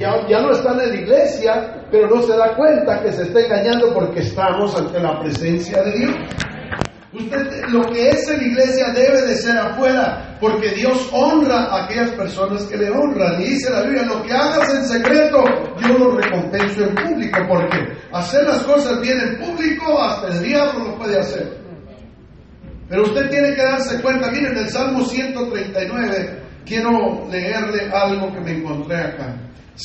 Ya, 0.00 0.26
ya, 0.26 0.40
no 0.40 0.52
están 0.52 0.80
en 0.80 0.88
la 0.88 0.96
iglesia, 0.96 1.84
pero 1.90 2.08
no 2.08 2.22
se 2.22 2.34
da 2.34 2.56
cuenta 2.56 3.02
que 3.02 3.12
se 3.12 3.24
está 3.24 3.38
engañando 3.38 3.92
porque 3.92 4.20
estamos 4.20 4.74
ante 4.74 4.98
la 4.98 5.20
presencia 5.20 5.82
de 5.82 5.92
Dios. 5.92 6.16
Usted, 7.12 7.64
lo 7.68 7.82
que 7.82 8.08
es 8.08 8.26
en 8.30 8.38
la 8.38 8.44
iglesia 8.44 8.92
debe 8.94 9.20
de 9.20 9.34
ser 9.34 9.58
afuera, 9.58 10.38
porque 10.40 10.70
Dios 10.70 11.06
honra 11.12 11.64
a 11.64 11.84
aquellas 11.84 12.12
personas 12.12 12.62
que 12.62 12.78
le 12.78 12.88
honran. 12.88 13.42
Y 13.42 13.48
dice 13.48 13.70
la 13.70 13.82
Biblia, 13.82 14.04
lo 14.04 14.22
que 14.22 14.32
hagas 14.32 14.74
en 14.74 14.84
secreto, 14.86 15.44
yo 15.86 15.98
lo 15.98 16.16
recompenso 16.16 16.82
en 16.82 16.94
público, 16.94 17.38
porque 17.46 17.76
hacer 18.10 18.44
las 18.44 18.62
cosas 18.62 19.02
bien 19.02 19.20
en 19.20 19.36
público, 19.36 20.00
hasta 20.00 20.28
el 20.28 20.42
diablo 20.42 20.92
lo 20.92 20.96
puede 20.96 21.18
hacer. 21.18 21.58
Pero 22.88 23.02
usted 23.02 23.28
tiene 23.28 23.54
que 23.54 23.62
darse 23.62 24.00
cuenta, 24.00 24.30
miren, 24.30 24.56
el 24.56 24.70
Salmo 24.70 25.04
139, 25.04 26.42
quiero 26.64 27.28
leerle 27.30 27.90
algo 27.92 28.32
que 28.32 28.40
me 28.40 28.52
encontré 28.52 28.96
acá. 28.96 29.36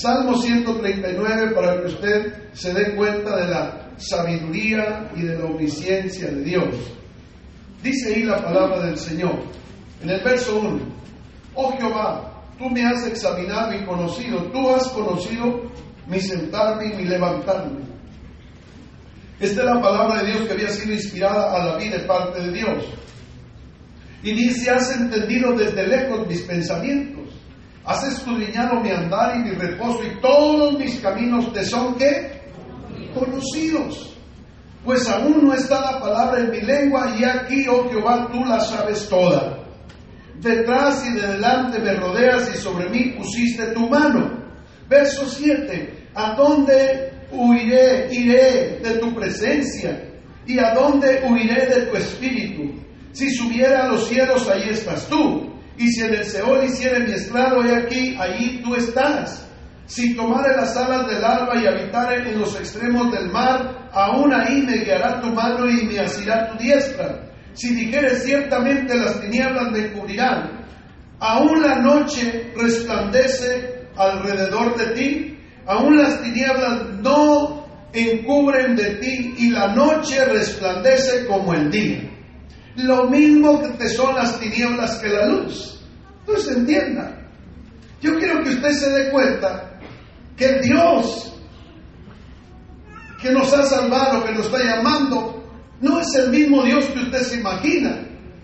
Salmo 0.01 0.37
139 0.37 1.55
para 1.55 1.79
que 1.79 1.87
usted 1.87 2.33
se 2.51 2.73
dé 2.73 2.95
cuenta 2.95 3.37
de 3.37 3.47
la 3.47 3.91
sabiduría 3.95 5.09
y 5.15 5.21
de 5.21 5.37
la 5.37 5.45
omnisciencia 5.45 6.27
de 6.27 6.43
Dios. 6.43 6.75
Dice 7.81 8.13
ahí 8.13 8.23
la 8.23 8.43
palabra 8.43 8.81
del 8.81 8.97
Señor, 8.97 9.39
en 10.03 10.09
el 10.09 10.21
verso 10.21 10.59
1, 10.59 10.79
oh 11.53 11.77
Jehová, 11.77 12.43
tú 12.57 12.69
me 12.69 12.85
has 12.85 13.07
examinado 13.07 13.73
y 13.73 13.85
conocido, 13.85 14.43
tú 14.51 14.69
has 14.69 14.85
conocido 14.89 15.71
mi 16.07 16.19
sentarme 16.19 16.87
y 16.87 16.95
mi 16.97 17.05
levantarme. 17.05 17.85
Esta 19.39 19.61
es 19.61 19.65
la 19.65 19.81
palabra 19.81 20.23
de 20.23 20.31
Dios 20.31 20.45
que 20.45 20.53
había 20.53 20.69
sido 20.71 20.93
inspirada 20.93 21.53
a 21.55 21.65
la 21.67 21.77
vida 21.77 21.99
de 21.99 22.03
parte 22.03 22.41
de 22.41 22.51
Dios. 22.51 22.83
Y 24.23 24.33
dice, 24.33 24.71
has 24.71 24.93
entendido 24.93 25.53
desde 25.53 25.87
lejos 25.87 26.27
mis 26.27 26.41
pensamientos, 26.41 27.24
has 27.85 28.03
escudriñado 28.03 28.81
mi 28.81 28.89
andar 28.89 29.37
y 29.37 29.43
mi 29.43 29.51
reposo 29.51 30.03
y 30.03 30.19
todos 30.19 30.77
mis 30.79 30.99
caminos 30.99 31.53
te 31.53 31.63
son 31.63 31.95
que 31.95 32.41
conocidos. 33.13 34.11
Pues 34.83 35.07
aún 35.09 35.45
no 35.45 35.53
está 35.53 35.93
la 35.93 35.99
palabra 35.99 36.41
en 36.41 36.51
mi 36.51 36.61
lengua 36.61 37.15
y 37.17 37.23
aquí, 37.23 37.67
oh 37.67 37.89
Jehová, 37.89 38.29
tú 38.31 38.43
la 38.45 38.59
sabes 38.59 39.07
toda. 39.09 39.59
Detrás 40.39 41.05
y 41.07 41.13
de 41.13 41.27
delante 41.27 41.79
me 41.79 41.93
rodeas 41.93 42.51
y 42.53 42.57
sobre 42.57 42.89
mí 42.89 43.13
pusiste 43.17 43.67
tu 43.67 43.87
mano. 43.87 44.43
Verso 44.87 45.27
7. 45.27 46.09
¿A 46.13 46.35
dónde 46.35 47.13
huiré? 47.31 48.09
Iré 48.11 48.79
de 48.83 48.97
tu 48.99 49.13
presencia. 49.15 50.11
¿Y 50.45 50.59
a 50.59 50.73
dónde 50.75 51.23
huiré 51.27 51.65
de 51.65 51.81
tu 51.87 51.95
espíritu? 51.97 52.79
Si 53.11 53.31
subiera 53.31 53.85
a 53.85 53.87
los 53.87 54.07
cielos, 54.07 54.47
ahí 54.49 54.69
estás 54.69 55.07
tú. 55.07 55.54
Y 55.77 55.87
si 55.89 56.01
en 56.01 56.13
el 56.13 56.25
Seol 56.25 56.65
hiciera 56.65 56.99
mi 56.99 57.11
estrado, 57.11 57.63
he 57.63 57.75
aquí, 57.75 58.15
allí 58.19 58.61
tú 58.63 58.75
estás. 58.75 59.45
Si 59.87 60.15
tomare 60.15 60.55
las 60.55 60.75
alas 60.75 61.07
del 61.07 61.23
alba 61.23 61.61
y 61.61 61.67
habitare 61.67 62.29
en 62.29 62.39
los 62.39 62.55
extremos 62.55 63.11
del 63.11 63.29
mar, 63.29 63.89
aún 63.91 64.33
ahí 64.33 64.63
me 64.63 64.77
guiará 64.77 65.21
tu 65.21 65.27
mano 65.27 65.69
y 65.69 65.85
me 65.85 65.99
asirá 65.99 66.49
tu 66.49 66.57
diestra. 66.57 67.29
Si 67.53 67.73
dijeres 67.75 68.23
ciertamente 68.23 68.95
las 68.95 69.21
tinieblas 69.21 69.71
me 69.71 69.91
cubrirán, 69.91 70.65
aún 71.19 71.61
la 71.61 71.79
noche 71.79 72.51
resplandece 72.55 73.87
alrededor 73.95 74.75
de 74.75 74.87
ti, 74.93 75.39
aún 75.67 75.97
las 75.97 76.21
tinieblas 76.21 76.89
no 77.01 77.65
encubren 77.93 78.75
de 78.75 78.95
ti 78.95 79.35
y 79.37 79.49
la 79.51 79.73
noche 79.73 80.25
resplandece 80.25 81.25
como 81.27 81.53
el 81.53 81.69
día. 81.69 82.14
Lo 82.77 83.09
mismo 83.09 83.61
que 83.61 83.69
te 83.69 83.89
son 83.89 84.15
las 84.15 84.39
tinieblas 84.39 84.97
que 84.97 85.09
la 85.09 85.27
luz. 85.27 85.79
Entonces 86.21 86.57
entienda. 86.57 87.17
Yo 88.01 88.17
quiero 88.19 88.43
que 88.43 88.49
usted 88.49 88.71
se 88.71 88.89
dé 88.89 89.11
cuenta 89.11 89.79
que 90.35 90.59
Dios 90.61 91.31
que 93.25 93.31
nos 93.31 93.51
ha 93.53 93.63
salvado, 93.65 94.23
que 94.23 94.33
nos 94.33 94.45
está 94.45 94.63
llamando, 94.63 95.43
no 95.81 95.99
es 95.99 96.13
el 96.15 96.29
mismo 96.29 96.61
Dios 96.63 96.85
que 96.85 96.99
usted 96.99 97.21
se 97.23 97.35
imagina. 97.37 97.97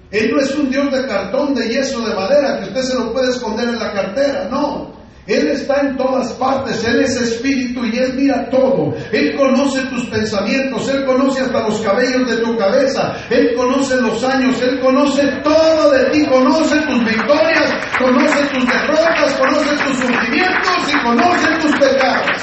Él 0.10 0.32
no 0.32 0.42
es 0.42 0.56
un 0.56 0.72
Dios 0.72 0.92
de 0.92 1.06
cartón, 1.06 1.54
de 1.54 1.70
yeso, 1.70 2.02
de 2.02 2.16
madera, 2.16 2.60
que 2.60 2.70
usted 2.70 2.82
se 2.82 2.96
lo 2.96 3.14
puede 3.14 3.30
esconder 3.30 3.70
en 3.70 3.80
la 3.80 3.94
cartera, 3.94 4.48
no. 4.50 4.94
Él 5.28 5.50
está 5.50 5.82
en 5.82 5.98
todas 5.98 6.32
partes, 6.34 6.84
Él 6.84 7.02
es 7.02 7.16
espíritu 7.16 7.86
y 7.86 7.98
Él 7.98 8.14
mira 8.16 8.50
todo. 8.50 8.96
Él 9.12 9.36
conoce 9.38 9.82
tus 9.84 10.06
pensamientos, 10.06 10.90
Él 10.90 11.06
conoce 11.06 11.42
hasta 11.42 11.68
los 11.68 11.80
cabellos 11.82 12.28
de 12.28 12.38
tu 12.38 12.58
cabeza, 12.58 13.16
Él 13.30 13.54
conoce 13.56 14.02
los 14.02 14.24
años, 14.24 14.60
Él 14.62 14.80
conoce 14.80 15.28
todo 15.44 15.92
de 15.92 16.06
ti, 16.06 16.26
conoce 16.26 16.76
tus 16.82 17.06
victorias, 17.06 17.72
conoce 18.00 18.46
tus 18.54 18.66
derrotas, 18.68 19.34
conoce 19.36 19.76
tus 19.86 19.98
sufrimientos 20.00 20.94
y 20.94 21.04
conoce 21.04 21.48
tus 21.62 21.72
pecados. 21.80 22.42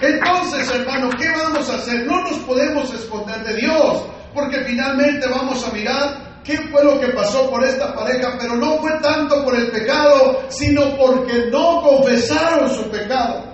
Entonces, 0.00 0.74
hermano, 0.74 1.10
¿qué 1.10 1.28
vamos 1.30 1.68
a 1.70 1.76
hacer? 1.76 2.06
No 2.06 2.22
nos 2.22 2.38
podemos 2.40 2.92
esconder 2.92 3.44
de 3.44 3.54
Dios, 3.54 4.02
porque 4.34 4.64
finalmente 4.64 5.28
vamos 5.28 5.64
a 5.66 5.72
mirar 5.72 6.31
qué 6.44 6.56
fue 6.70 6.84
lo 6.84 7.00
que 7.00 7.08
pasó 7.08 7.50
por 7.50 7.64
esta 7.64 7.94
pareja, 7.94 8.36
pero 8.40 8.56
no 8.56 8.78
fue 8.78 8.92
tanto 9.00 9.44
por 9.44 9.54
el 9.54 9.70
pecado, 9.70 10.42
sino 10.48 10.96
porque 10.96 11.46
no 11.50 11.82
confesaron 11.82 12.70
su 12.70 12.90
pecado. 12.90 13.44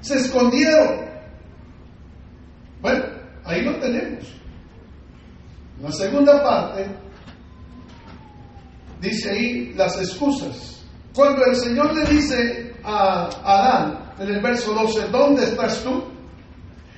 Se 0.00 0.16
escondieron. 0.16 1.04
Bueno, 2.80 3.04
ahí 3.44 3.62
lo 3.62 3.76
tenemos. 3.76 4.24
La 5.80 5.90
segunda 5.92 6.42
parte 6.42 6.86
dice 9.00 9.30
ahí 9.30 9.74
las 9.74 9.98
excusas. 9.98 10.84
Cuando 11.14 11.44
el 11.44 11.56
Señor 11.56 11.94
le 11.94 12.04
dice 12.06 12.74
a 12.82 13.28
Adán 13.44 14.14
en 14.18 14.28
el 14.28 14.40
verso 14.40 14.72
12, 14.72 15.08
¿dónde 15.08 15.44
estás 15.44 15.82
tú? 15.82 16.04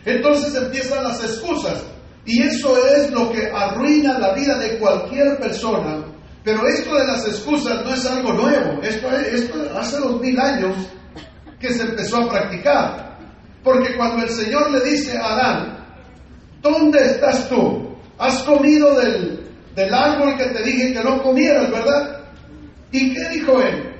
Entonces 0.04 0.54
empiezan 0.54 1.04
las 1.04 1.22
excusas. 1.22 1.84
Y 2.26 2.42
eso 2.42 2.76
es 2.88 3.10
lo 3.12 3.30
que 3.30 3.46
arruina 3.52 4.18
la 4.18 4.34
vida 4.34 4.58
de 4.58 4.78
cualquier 4.78 5.38
persona. 5.38 6.04
Pero 6.42 6.66
esto 6.66 6.94
de 6.94 7.06
las 7.06 7.26
excusas 7.26 7.84
no 7.84 7.94
es 7.94 8.04
algo 8.04 8.32
nuevo. 8.32 8.82
Esto, 8.82 9.08
hace 9.76 9.98
dos 9.98 10.20
mil 10.20 10.38
años 10.38 10.74
que 11.60 11.72
se 11.72 11.82
empezó 11.82 12.18
a 12.18 12.28
practicar. 12.28 13.16
Porque 13.62 13.96
cuando 13.96 14.24
el 14.24 14.30
Señor 14.30 14.70
le 14.72 14.80
dice 14.80 15.16
a 15.16 15.24
Adán, 15.24 15.86
¿dónde 16.62 16.98
estás 17.04 17.48
tú? 17.48 17.96
Has 18.18 18.42
comido 18.42 18.94
del, 18.98 19.48
del 19.76 19.94
árbol 19.94 20.36
que 20.36 20.46
te 20.46 20.62
dije 20.62 20.94
que 20.94 21.04
no 21.04 21.22
comieras, 21.22 21.70
¿verdad? 21.70 22.20
¿Y 22.90 23.14
qué 23.14 23.28
dijo 23.28 23.60
él? 23.60 23.92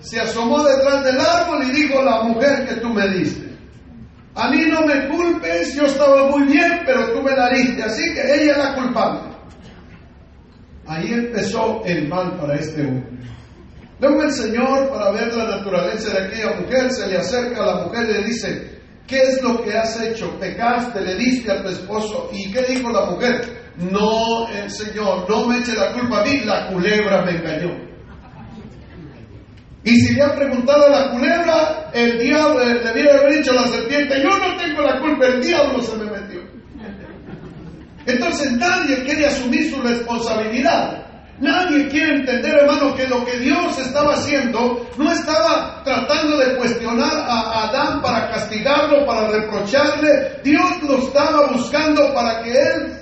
Se 0.00 0.20
asomó 0.20 0.62
detrás 0.62 1.04
del 1.04 1.20
árbol 1.20 1.64
y 1.64 1.70
dijo, 1.70 2.02
la 2.02 2.22
mujer 2.22 2.66
que 2.66 2.76
tú 2.76 2.88
me 2.88 3.06
diste. 3.08 3.49
A 4.34 4.48
mí 4.50 4.64
no 4.66 4.86
me 4.86 5.08
culpes, 5.08 5.74
yo 5.74 5.84
estaba 5.84 6.28
muy 6.30 6.44
bien, 6.44 6.82
pero 6.86 7.12
tú 7.12 7.22
me 7.22 7.32
la 7.32 7.50
diste, 7.50 7.82
así 7.82 8.02
que 8.14 8.20
ella 8.20 8.52
es 8.52 8.58
la 8.58 8.74
culpable. 8.74 9.20
Ahí 10.86 11.12
empezó 11.12 11.82
el 11.84 12.08
mal 12.08 12.36
para 12.36 12.54
este 12.56 12.86
hombre. 12.86 13.10
Luego 13.98 14.22
el 14.22 14.32
Señor, 14.32 14.88
para 14.88 15.10
ver 15.10 15.34
la 15.34 15.58
naturaleza 15.58 16.10
de 16.12 16.26
aquella 16.26 16.60
mujer, 16.60 16.90
se 16.90 17.06
le 17.08 17.18
acerca 17.18 17.62
a 17.62 17.66
la 17.66 17.84
mujer 17.84 18.08
y 18.08 18.12
le 18.14 18.24
dice, 18.24 18.80
¿qué 19.06 19.20
es 19.20 19.42
lo 19.42 19.62
que 19.62 19.76
has 19.76 20.00
hecho? 20.00 20.38
Pecaste, 20.38 21.00
le 21.00 21.16
diste 21.16 21.52
a 21.52 21.62
tu 21.62 21.68
esposo. 21.68 22.30
¿Y 22.32 22.50
qué 22.50 22.62
dijo 22.62 22.90
la 22.90 23.10
mujer? 23.10 23.72
No, 23.76 24.48
el 24.48 24.70
Señor, 24.70 25.28
no 25.28 25.46
me 25.46 25.58
eche 25.58 25.74
la 25.74 25.92
culpa 25.92 26.20
a 26.20 26.24
mí, 26.24 26.40
la 26.44 26.68
culebra 26.68 27.22
me 27.24 27.32
engañó. 27.32 27.89
Y 29.82 29.98
si 30.00 30.14
le 30.14 30.22
ha 30.22 30.34
preguntado 30.34 30.86
a 30.86 30.90
la 30.90 31.10
culebra, 31.10 31.90
el 31.94 32.18
diablo 32.18 32.64
le 32.64 32.80
debiera 32.80 33.18
haber 33.18 33.38
dicho 33.38 33.52
a 33.52 33.62
la 33.62 33.66
serpiente, 33.68 34.22
yo 34.22 34.28
no 34.28 34.56
tengo 34.56 34.82
la 34.82 35.00
culpa, 35.00 35.26
el 35.26 35.42
diablo 35.42 35.82
se 35.82 35.96
me 35.96 36.04
metió. 36.04 36.40
Entonces 38.06 38.52
nadie 38.52 39.02
quiere 39.04 39.26
asumir 39.26 39.70
su 39.70 39.80
responsabilidad. 39.80 41.06
Nadie 41.38 41.88
quiere 41.88 42.16
entender, 42.16 42.54
hermano, 42.54 42.94
que 42.94 43.08
lo 43.08 43.24
que 43.24 43.38
Dios 43.38 43.78
estaba 43.78 44.12
haciendo 44.12 44.86
no 44.98 45.10
estaba 45.10 45.82
tratando 45.82 46.36
de 46.36 46.54
cuestionar 46.56 47.24
a 47.26 47.68
Adán 47.68 48.02
para 48.02 48.28
castigarlo, 48.30 49.06
para 49.06 49.28
reprocharle. 49.28 50.40
Dios 50.44 50.82
lo 50.82 50.98
estaba 50.98 51.46
buscando 51.46 52.12
para 52.12 52.42
que 52.42 52.50
él 52.50 52.99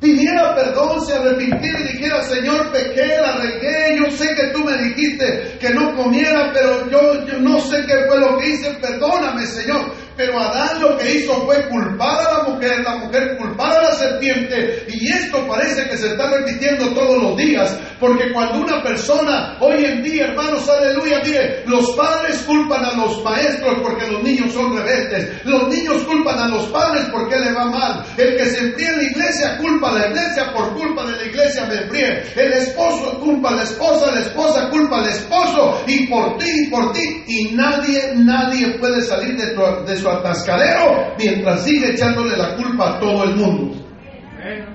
pidiera 0.00 0.54
perdón, 0.54 1.04
se 1.04 1.14
arrepintiera 1.14 1.80
y 1.80 1.92
dijera, 1.92 2.22
Señor, 2.24 2.72
pequé, 2.72 3.18
la 3.20 3.36
regué, 3.36 3.98
yo 3.98 4.10
sé 4.10 4.34
que 4.34 4.48
tú 4.48 4.64
me 4.64 4.76
dijiste 4.78 5.58
que 5.60 5.70
no 5.70 5.94
comiera, 5.94 6.50
pero 6.52 6.90
yo, 6.90 7.26
yo 7.26 7.38
no 7.38 7.60
sé 7.60 7.84
qué 7.86 8.06
fue 8.08 8.18
lo 8.18 8.38
que 8.38 8.48
hice, 8.48 8.70
perdóname, 8.80 9.46
Señor. 9.46 9.92
Pero 10.16 10.38
Adán 10.38 10.80
lo 10.80 10.98
que 10.98 11.16
hizo 11.16 11.32
fue 11.44 11.68
culpar 11.68 12.26
a 12.26 12.38
la 12.38 12.42
mujer, 12.44 12.80
la 12.80 12.96
mujer 12.96 13.36
culpar 13.36 13.78
a 13.78 13.82
la 13.82 13.92
serpiente. 13.92 14.86
Y 14.88 15.08
esto 15.08 15.46
parece 15.46 15.88
que 15.88 15.96
se 15.96 16.08
está 16.08 16.30
repitiendo 16.30 16.88
todos 16.92 17.22
los 17.22 17.36
días. 17.36 17.76
Porque 17.98 18.32
cuando 18.32 18.60
una 18.60 18.82
persona, 18.82 19.56
hoy 19.60 19.84
en 19.84 20.02
día, 20.02 20.26
hermanos, 20.26 20.68
aleluya, 20.68 21.20
mire, 21.24 21.62
los 21.66 21.90
padres 21.96 22.38
culpan 22.46 22.84
a 22.84 22.92
los 22.94 23.22
maestros 23.22 23.78
porque 23.82 24.06
los 24.06 24.22
niños 24.22 24.52
son 24.52 24.76
rebeldes. 24.76 25.44
Los 25.44 25.68
niños 25.68 26.02
culpan 26.04 26.38
a 26.38 26.48
los 26.48 26.64
padres 26.68 27.06
porque 27.12 27.38
le 27.38 27.52
va 27.52 27.66
mal. 27.66 28.04
El 28.16 28.36
que 28.36 28.46
se 28.46 28.58
enfría 28.58 28.90
en 28.90 28.96
la 28.96 29.02
iglesia 29.04 29.58
culpa 29.58 29.90
a 29.90 29.98
la 29.98 30.08
iglesia 30.08 30.52
por 30.52 30.74
culpa 30.74 31.04
de 31.06 31.16
la 31.16 31.24
iglesia 31.24 31.64
me 31.66 31.74
enfríe. 31.74 32.24
El 32.36 32.52
esposo 32.52 33.20
culpa 33.20 33.50
a 33.50 33.56
la 33.56 33.62
esposa, 33.62 34.10
la 34.12 34.20
esposa 34.20 34.68
culpa 34.70 35.00
al 35.00 35.08
esposo 35.08 35.82
y 35.86 36.06
por 36.06 36.38
ti 36.38 36.50
y 36.50 36.70
por 36.70 36.92
ti. 36.92 37.24
Y 37.26 37.54
nadie, 37.54 38.12
nadie 38.16 38.78
puede 38.78 39.02
salir 39.02 39.36
de, 39.36 39.54
de 39.86 39.99
su 40.00 40.08
atascadero 40.08 41.14
mientras 41.18 41.64
sigue 41.64 41.92
echándole 41.92 42.36
la 42.36 42.56
culpa 42.56 42.96
a 42.96 43.00
todo 43.00 43.24
el 43.24 43.36
mundo. 43.36 43.76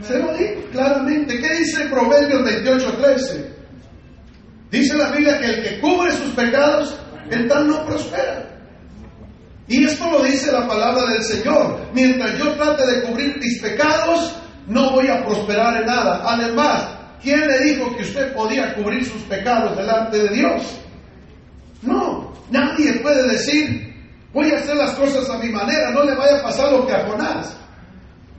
Se 0.02 0.20
lo 0.20 0.34
digo 0.34 0.62
claramente. 0.72 1.40
¿Qué 1.40 1.56
dice 1.56 1.86
Proverbios 1.86 2.44
28:13? 2.44 3.56
Dice 4.72 4.98
la 4.98 5.10
Biblia 5.12 5.40
que 5.40 5.46
el 5.46 5.64
que 5.64 5.80
cubre 5.80 6.12
sus 6.12 6.34
pecados, 6.34 6.96
el 7.30 7.48
tal 7.48 7.68
no 7.68 7.86
prospera. 7.86 8.52
Y 9.68 9.84
esto 9.84 10.12
lo 10.12 10.22
dice 10.24 10.52
la 10.52 10.68
palabra 10.68 11.12
del 11.12 11.24
Señor. 11.24 11.80
Mientras 11.94 12.38
yo 12.38 12.54
trate 12.54 12.86
de 12.86 13.02
cubrir 13.04 13.38
mis 13.40 13.60
pecados, 13.60 14.36
no 14.68 14.92
voy 14.92 15.08
a 15.08 15.26
prosperar 15.26 15.78
en 15.78 15.88
nada. 15.88 16.22
Además, 16.24 16.88
¿quién 17.22 17.48
le 17.48 17.60
dijo 17.62 17.96
que 17.96 18.04
usted 18.04 18.34
podía 18.34 18.76
cubrir 18.76 19.06
sus 19.06 19.22
pecados 19.24 19.76
delante 19.76 20.20
de 20.20 20.30
Dios? 20.30 20.80
No, 21.82 22.32
nadie 22.52 22.94
puede 23.02 23.28
decir, 23.28 23.85
voy 24.36 24.52
a 24.52 24.58
hacer 24.58 24.76
las 24.76 24.92
cosas 24.92 25.30
a 25.30 25.38
mi 25.38 25.50
manera, 25.50 25.92
no 25.92 26.04
le 26.04 26.14
vaya 26.14 26.40
a 26.40 26.44
pasar 26.44 26.70
lo 26.72 26.86
que 26.86 26.94
a 26.94 27.08
Jonás. 27.08 27.56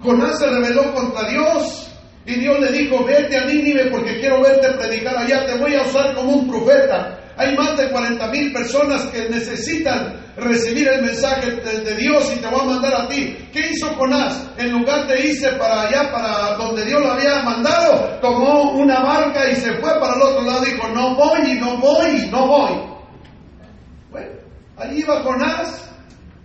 Jonás 0.01 0.39
se 0.39 0.47
rebeló 0.47 0.93
contra 0.93 1.27
Dios 1.29 1.91
y 2.27 2.35
Dios 2.35 2.61
le 2.61 2.71
dijo, 2.71 3.03
vete 3.03 3.39
a 3.39 3.47
Nínive 3.47 3.91
porque 3.91 4.21
quiero 4.21 4.43
verte 4.43 4.73
predicar 4.73 5.17
allá, 5.17 5.47
te 5.47 5.57
voy 5.57 5.75
a 5.75 5.83
usar 5.83 6.15
como 6.15 6.33
un 6.33 6.49
profeta. 6.49 7.19
Hay 7.39 7.57
más 7.57 7.77
de 7.77 7.91
40 7.91 8.27
mil 8.29 8.53
personas 8.53 9.07
que 9.07 9.29
necesitan 9.29 10.21
recibir 10.37 10.89
el 10.89 11.03
mensaje 11.03 11.51
de, 11.51 11.95
Dios 11.97 12.31
y 12.35 12.41
te 12.41 12.49
voy 12.49 12.61
a 12.61 12.65
mandar 12.65 12.95
a 12.95 13.09
ti. 13.09 13.49
¿Qué 13.53 13.71
hizo 13.73 13.89
Jonás? 13.95 14.51
En 14.59 14.73
lugar 14.73 15.07
de 15.07 15.21
irse 15.21 15.49
para 15.53 15.83
allá, 15.83 16.13
para 16.13 16.57
donde 16.57 16.85
Dios 16.85 17.01
lo 17.01 17.13
había 17.13 17.43
mandado, 17.43 18.19
tomó 18.21 18.73
una 18.73 19.01
barca 19.01 19.51
y 19.51 19.57
se 19.57 19.73
fue 19.75 19.99
para 19.99 20.15
el 20.15 20.23
otro 20.23 20.43
lado. 20.43 20.65
Dijo, 20.65 20.89
no 20.89 21.15
voy 21.15 21.41
y 21.51 21.55
no 21.55 21.79
voy 21.79 22.29
no 22.31 22.47
voy. 22.47 22.96
Ahí 24.79 24.99
iba 25.01 25.23
Jonás 25.23 25.91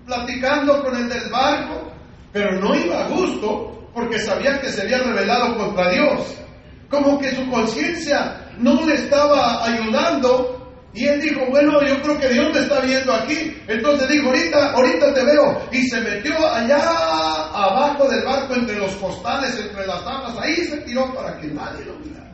platicando 0.05 0.83
con 0.83 0.95
el 0.95 1.09
del 1.09 1.29
barco, 1.29 1.91
pero 2.31 2.59
no 2.59 2.75
iba 2.75 3.05
a 3.05 3.07
gusto 3.09 3.89
porque 3.93 4.19
sabía 4.19 4.59
que 4.61 4.69
se 4.69 4.83
había 4.83 4.99
rebelado 4.99 5.57
contra 5.57 5.89
Dios. 5.91 6.37
Como 6.89 7.19
que 7.19 7.35
su 7.35 7.49
conciencia 7.49 8.51
no 8.57 8.85
le 8.85 8.95
estaba 8.95 9.65
ayudando 9.65 10.61
y 10.93 11.05
él 11.05 11.21
dijo, 11.21 11.45
bueno, 11.49 11.81
yo 11.83 12.01
creo 12.01 12.19
que 12.19 12.29
Dios 12.29 12.53
me 12.53 12.59
está 12.59 12.81
viendo 12.81 13.13
aquí. 13.13 13.55
Entonces 13.67 14.09
dijo, 14.09 14.27
ahorita, 14.27 14.73
ahorita 14.73 15.13
te 15.13 15.23
veo. 15.23 15.61
Y 15.71 15.87
se 15.87 16.01
metió 16.01 16.33
allá 16.53 16.81
abajo 17.53 18.09
del 18.09 18.25
barco, 18.25 18.55
entre 18.55 18.75
los 18.77 18.93
costales, 18.95 19.57
entre 19.57 19.87
las 19.87 20.03
tablas. 20.03 20.37
Ahí 20.39 20.55
se 20.55 20.77
tiró 20.81 21.13
para 21.13 21.37
que 21.39 21.47
nadie 21.47 21.85
lo 21.85 21.93
mirara. 21.99 22.31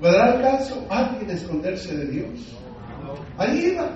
¿Podrá 0.00 0.34
el 0.34 0.42
caso 0.42 0.86
alguien 0.88 1.30
esconderse 1.30 1.94
de 1.94 2.06
Dios? 2.06 2.58
Ahí 3.36 3.72
iba. 3.72 3.88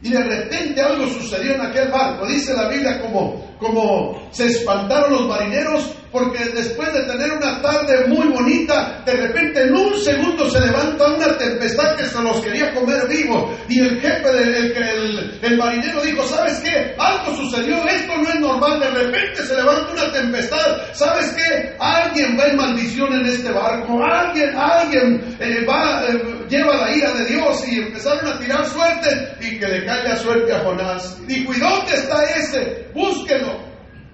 Y 0.00 0.10
de 0.10 0.22
repente 0.22 0.80
algo 0.80 1.08
sucedió 1.08 1.54
en 1.54 1.60
aquel 1.62 1.88
barco. 1.90 2.26
Dice 2.26 2.54
la 2.54 2.68
Biblia 2.68 3.00
como, 3.00 3.44
como 3.58 4.28
se 4.30 4.46
espantaron 4.46 5.12
los 5.12 5.28
marineros 5.28 5.94
porque 6.10 6.44
después 6.54 6.92
de 6.92 7.02
tener 7.02 7.32
una 7.32 7.60
tarde 7.60 8.06
muy 8.08 8.28
bonita, 8.28 9.02
de 9.04 9.12
repente 9.12 9.62
en 9.62 9.74
un 9.74 9.98
segundo 9.98 10.48
se 10.50 10.60
levanta 10.60 11.06
una 11.06 11.36
tempestad 11.36 11.96
que 11.96 12.04
se 12.04 12.22
los 12.22 12.40
quería 12.40 12.74
comer 12.74 13.06
vivos. 13.08 13.50
Y 13.68 13.80
el 13.80 14.00
jefe 14.00 14.32
del 14.32 14.54
el, 14.54 15.38
el, 15.42 15.58
marinero 15.58 16.00
dijo, 16.02 16.22
¿sabes 16.24 16.58
qué? 16.60 16.94
Algo 16.98 17.36
sucedió, 17.36 17.76
esto 17.86 18.16
no 18.16 18.28
es 18.28 18.40
normal, 18.40 18.80
de 18.80 18.90
repente 18.90 19.42
se 19.42 19.54
levanta 19.54 19.92
una 19.92 20.12
tempestad. 20.12 20.78
¿Sabes 20.92 21.26
qué? 21.36 21.76
Alguien 21.78 22.38
va 22.38 22.44
en 22.46 22.56
maldición 22.56 23.12
en 23.12 23.26
este 23.26 23.50
barco, 23.50 24.02
alguien, 24.02 24.56
alguien 24.56 25.36
eh, 25.40 25.64
va, 25.68 26.04
eh, 26.08 26.46
lleva 26.48 26.74
la 26.76 26.96
ira 26.96 27.12
de 27.12 27.24
Dios 27.26 27.68
y 27.68 27.80
empezaron 27.80 28.32
a 28.32 28.38
tirar 28.38 28.64
suerte 28.66 29.36
y 29.40 29.58
que 29.58 29.68
le 29.68 29.84
caiga 29.84 30.16
suerte 30.16 30.52
a 30.52 30.60
Jonás. 30.60 31.18
Dijo, 31.26 31.52
¿y 31.52 31.60
dónde 31.60 31.94
está 31.94 32.24
ese? 32.24 32.88
Búsquenlo. 32.94 33.67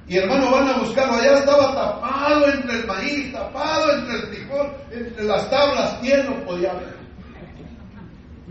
Y 0.06 0.18
hermano, 0.18 0.50
van 0.50 0.68
a 0.68 0.78
buscarlo. 0.78 1.14
Allá 1.14 1.38
estaba 1.38 1.74
tapado 1.74 2.52
entre 2.52 2.80
el 2.80 2.86
maíz, 2.86 3.32
tapado 3.32 3.98
entre 3.98 4.14
el 4.16 4.22
frijol, 4.26 4.72
entre 4.90 5.24
las 5.24 5.48
tablas. 5.50 5.98
¿Quién 6.02 6.26
lo 6.26 6.44
podía 6.44 6.74
ver? 6.74 6.94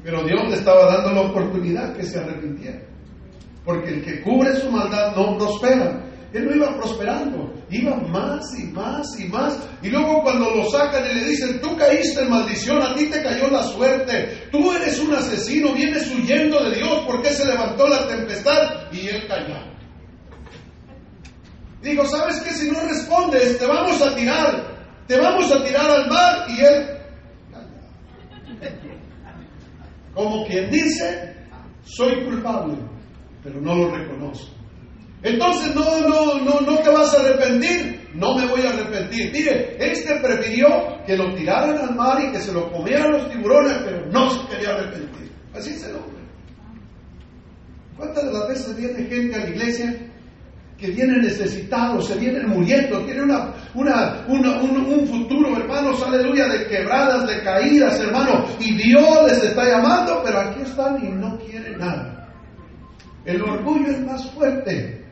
Pero 0.04 0.24
Dios 0.24 0.50
le 0.50 0.56
estaba 0.56 0.86
dando 0.88 1.12
la 1.12 1.22
oportunidad 1.22 1.96
que 1.96 2.04
se 2.04 2.20
arrepintiera. 2.20 2.80
Porque 3.64 3.90
el 3.90 4.04
que 4.04 4.22
cubre 4.22 4.56
su 4.56 4.70
maldad 4.70 5.16
no 5.16 5.38
prospera. 5.38 6.04
Él 6.34 6.48
no 6.48 6.56
iba 6.56 6.76
prosperando, 6.78 7.54
iba 7.70 7.96
más 7.96 8.58
y 8.58 8.64
más 8.72 9.20
y 9.20 9.26
más. 9.26 9.56
Y 9.84 9.90
luego 9.90 10.24
cuando 10.24 10.50
lo 10.50 10.66
sacan 10.72 11.04
y 11.12 11.14
le 11.14 11.26
dicen, 11.26 11.62
tú 11.62 11.78
caíste 11.78 12.22
en 12.22 12.32
maldición, 12.32 12.82
a 12.82 12.96
ti 12.96 13.06
te 13.06 13.22
cayó 13.22 13.50
la 13.50 13.62
suerte, 13.62 14.48
tú 14.52 14.72
eres 14.72 15.00
un 15.00 15.14
asesino, 15.14 15.74
vienes 15.74 16.10
huyendo 16.10 16.64
de 16.64 16.78
Dios 16.78 17.04
porque 17.06 17.30
se 17.30 17.46
levantó 17.46 17.88
la 17.88 18.08
tempestad 18.08 18.92
y 18.92 19.10
él 19.10 19.28
cayó. 19.28 19.73
Digo, 21.84 22.06
¿sabes 22.06 22.40
qué? 22.40 22.52
Si 22.52 22.72
no 22.72 22.80
respondes, 22.80 23.60
te 23.60 23.68
vamos 23.68 24.02
a 24.02 24.16
tirar, 24.16 24.74
te 25.06 25.20
vamos 25.20 25.52
a 25.52 25.64
tirar 25.66 25.92
al 25.92 26.10
mar 26.10 26.46
y 26.48 26.62
él... 26.62 26.88
Como 30.14 30.46
quien 30.46 30.72
dice, 30.72 31.36
soy 31.84 32.24
culpable, 32.24 32.78
pero 33.44 33.60
no 33.60 33.76
lo 33.76 33.92
reconozco. 33.96 34.56
Entonces 35.24 35.76
no, 35.76 36.08
no, 36.08 36.40
no, 36.40 36.62
no 36.62 36.78
te 36.80 36.90
vas 36.90 37.14
a 37.16 37.20
arrepentir, 37.20 38.10
no 38.14 38.38
me 38.38 38.48
voy 38.48 38.62
a 38.62 38.70
arrepentir. 38.70 39.32
Mire, 39.34 39.76
este 39.80 40.20
prefirió 40.22 40.68
que 41.06 41.18
lo 41.18 41.34
tiraran 41.36 41.78
al 41.78 41.96
mar 41.96 42.24
y 42.24 42.32
que 42.32 42.40
se 42.40 42.54
lo 42.54 42.72
comieran 42.72 43.12
los 43.12 43.30
tiburones, 43.30 43.74
pero 43.84 44.06
no 44.06 44.30
se 44.30 44.48
quería 44.48 44.70
arrepentir. 44.70 45.32
Así 45.54 45.72
es 45.72 45.84
el 45.84 45.96
hombre. 45.96 46.24
¿Cuántas 47.98 48.24
de 48.24 48.32
las 48.32 48.48
veces 48.48 48.78
viene 48.78 49.10
gente 49.10 49.36
a 49.36 49.40
la 49.40 49.50
iglesia 49.50 50.13
que 50.78 50.88
vienen 50.92 51.22
necesitados, 51.22 52.08
se 52.08 52.18
vienen 52.18 52.50
muriendo, 52.50 53.00
tienen 53.06 53.24
una, 53.24 53.54
una, 53.74 54.24
un, 54.28 55.08
futuro, 55.08 55.56
hermanos, 55.56 56.04
aleluya, 56.04 56.48
de 56.48 56.68
quebradas, 56.68 57.28
de 57.28 57.42
caídas, 57.42 58.00
hermano, 58.00 58.46
y 58.60 58.76
Dios 58.76 59.28
les 59.28 59.44
está 59.44 59.66
llamando, 59.66 60.22
pero 60.26 60.40
aquí 60.40 60.62
están 60.62 61.04
y 61.04 61.10
no 61.10 61.38
quieren 61.38 61.78
nada. 61.78 62.30
El 63.26 63.42
orgullo 63.42 63.88
es 63.88 64.06
más 64.06 64.30
fuerte 64.32 65.06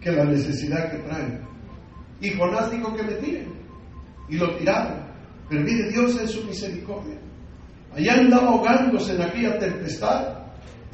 que 0.00 0.12
la 0.12 0.24
necesidad 0.24 0.90
que 0.90 0.98
traen. 0.98 1.40
Y 2.20 2.30
Jonás 2.30 2.70
dijo 2.70 2.94
que 2.94 3.02
me 3.02 3.12
tiren, 3.14 3.52
y 4.28 4.36
lo 4.36 4.54
tiraron. 4.56 5.06
Pero 5.48 5.62
mire, 5.62 5.90
Dios 5.90 6.20
en 6.20 6.28
su 6.28 6.44
misericordia. 6.44 7.16
Allá 7.94 8.14
andaba 8.14 8.48
ahogándose 8.48 9.14
en 9.14 9.22
aquella 9.22 9.58
tempestad. 9.58 10.45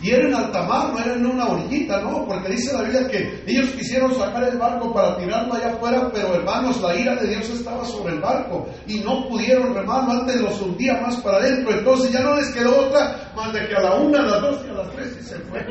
Y 0.02 0.11
era 0.11 0.26
en 0.26 0.35
alta 0.35 0.62
mar, 0.64 0.92
no 0.92 0.99
era 0.99 1.14
en 1.14 1.25
una 1.25 1.47
orillita, 1.47 2.00
no, 2.00 2.26
porque 2.26 2.49
dice 2.49 2.73
la 2.73 2.82
Biblia 2.82 3.06
que 3.09 3.44
ellos 3.47 3.71
quisieron 3.71 4.12
sacar 4.16 4.42
el 4.42 4.59
barco 4.59 4.92
para 4.92 5.16
tirarlo 5.16 5.54
allá 5.54 5.68
afuera, 5.75 6.11
pero 6.12 6.35
hermanos, 6.35 6.80
la 6.80 6.92
ira 6.97 7.14
de 7.14 7.28
Dios 7.28 7.49
estaba 7.50 7.85
sobre 7.85 8.14
el 8.14 8.21
barco 8.21 8.66
y 8.88 8.99
no 8.99 9.28
pudieron 9.28 9.73
remarlo, 9.73 10.12
antes 10.12 10.40
los 10.40 10.61
hundía 10.61 11.00
más 11.00 11.16
para 11.18 11.37
adentro, 11.37 11.73
entonces 11.73 12.11
ya 12.11 12.21
no 12.21 12.35
les 12.35 12.50
quedó 12.50 12.80
otra 12.80 13.32
más 13.37 13.52
de 13.52 13.68
que 13.68 13.76
a 13.76 13.80
la 13.80 13.94
una, 13.94 14.18
a 14.18 14.23
las 14.23 14.40
dos 14.42 14.61
y 14.66 14.71
a 14.71 14.73
las 14.73 14.90
tres 14.90 15.18
y 15.21 15.25
se 15.25 15.38
fue. 15.38 15.64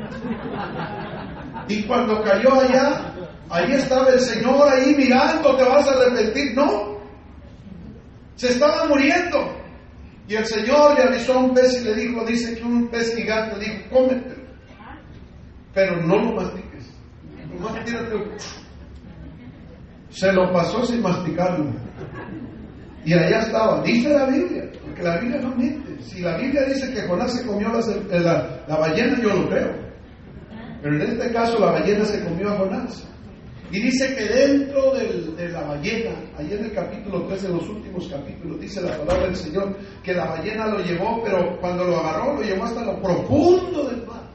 Y 1.68 1.84
cuando 1.84 2.24
cayó 2.24 2.62
allá, 2.62 3.14
ahí 3.50 3.74
estaba 3.74 4.08
el 4.08 4.20
Señor 4.22 4.66
ahí 4.70 4.96
mirando, 4.96 5.58
te 5.58 5.64
vas 5.64 5.86
a 5.90 5.92
arrepentir, 5.92 6.56
no, 6.56 6.98
se 8.36 8.48
estaba 8.48 8.86
muriendo. 8.86 9.61
Y 10.28 10.36
el 10.36 10.46
Señor 10.46 10.96
le 10.96 11.04
avisó 11.04 11.34
a 11.34 11.40
un 11.40 11.54
pez 11.54 11.82
y 11.82 11.86
le 11.86 11.96
dijo, 11.96 12.26
dice 12.26 12.56
que 12.56 12.64
un 12.64 12.88
pez 12.88 13.16
gigante 13.16 13.60
dijo, 13.60 13.90
cómetelo, 13.90 14.44
pero 15.74 16.02
no 16.04 16.18
lo 16.18 16.36
mastiques. 16.36 16.94
Nomás 17.54 17.76
Se 20.10 20.32
lo 20.32 20.52
pasó 20.52 20.86
sin 20.86 21.02
masticarlo. 21.02 21.74
Y 23.04 23.14
allá 23.14 23.40
estaba, 23.40 23.82
dice 23.82 24.10
la 24.10 24.26
Biblia, 24.26 24.70
porque 24.84 25.04
la 25.04 25.18
Biblia 25.20 25.42
no 25.42 25.56
miente. 25.56 26.02
Si 26.04 26.22
la 26.22 26.38
Biblia 26.38 26.64
dice 26.66 26.94
que 26.94 27.08
Jonás 27.08 27.34
se 27.34 27.46
comió 27.46 27.70
la, 27.70 28.64
la 28.68 28.78
ballena, 28.78 29.20
yo 29.22 29.30
lo 29.30 29.50
creo. 29.50 29.74
Pero 30.82 30.96
en 30.96 31.02
este 31.02 31.32
caso 31.32 31.60
la 31.60 31.72
ballena 31.72 32.06
se 32.06 32.24
comió 32.24 32.50
a 32.52 32.58
Jonás. 32.58 33.11
Y 33.72 33.80
dice 33.80 34.16
que 34.16 34.26
dentro 34.26 34.94
de 34.94 35.50
la 35.50 35.62
ballena, 35.62 36.12
ahí 36.38 36.52
en 36.52 36.66
el 36.66 36.74
capítulo 36.74 37.24
3 37.28 37.44
de 37.44 37.50
los 37.50 37.70
últimos 37.70 38.08
capítulos, 38.08 38.60
dice 38.60 38.82
la 38.82 38.98
palabra 38.98 39.28
del 39.28 39.36
Señor, 39.36 39.78
que 40.04 40.14
la 40.14 40.26
ballena 40.26 40.68
lo 40.68 40.80
llevó, 40.80 41.22
pero 41.24 41.58
cuando 41.60 41.86
lo 41.86 42.00
agarró, 42.00 42.34
lo 42.36 42.42
llevó 42.42 42.66
hasta 42.66 42.84
lo 42.84 43.02
profundo 43.02 43.88
del 43.90 44.06
mar. 44.06 44.32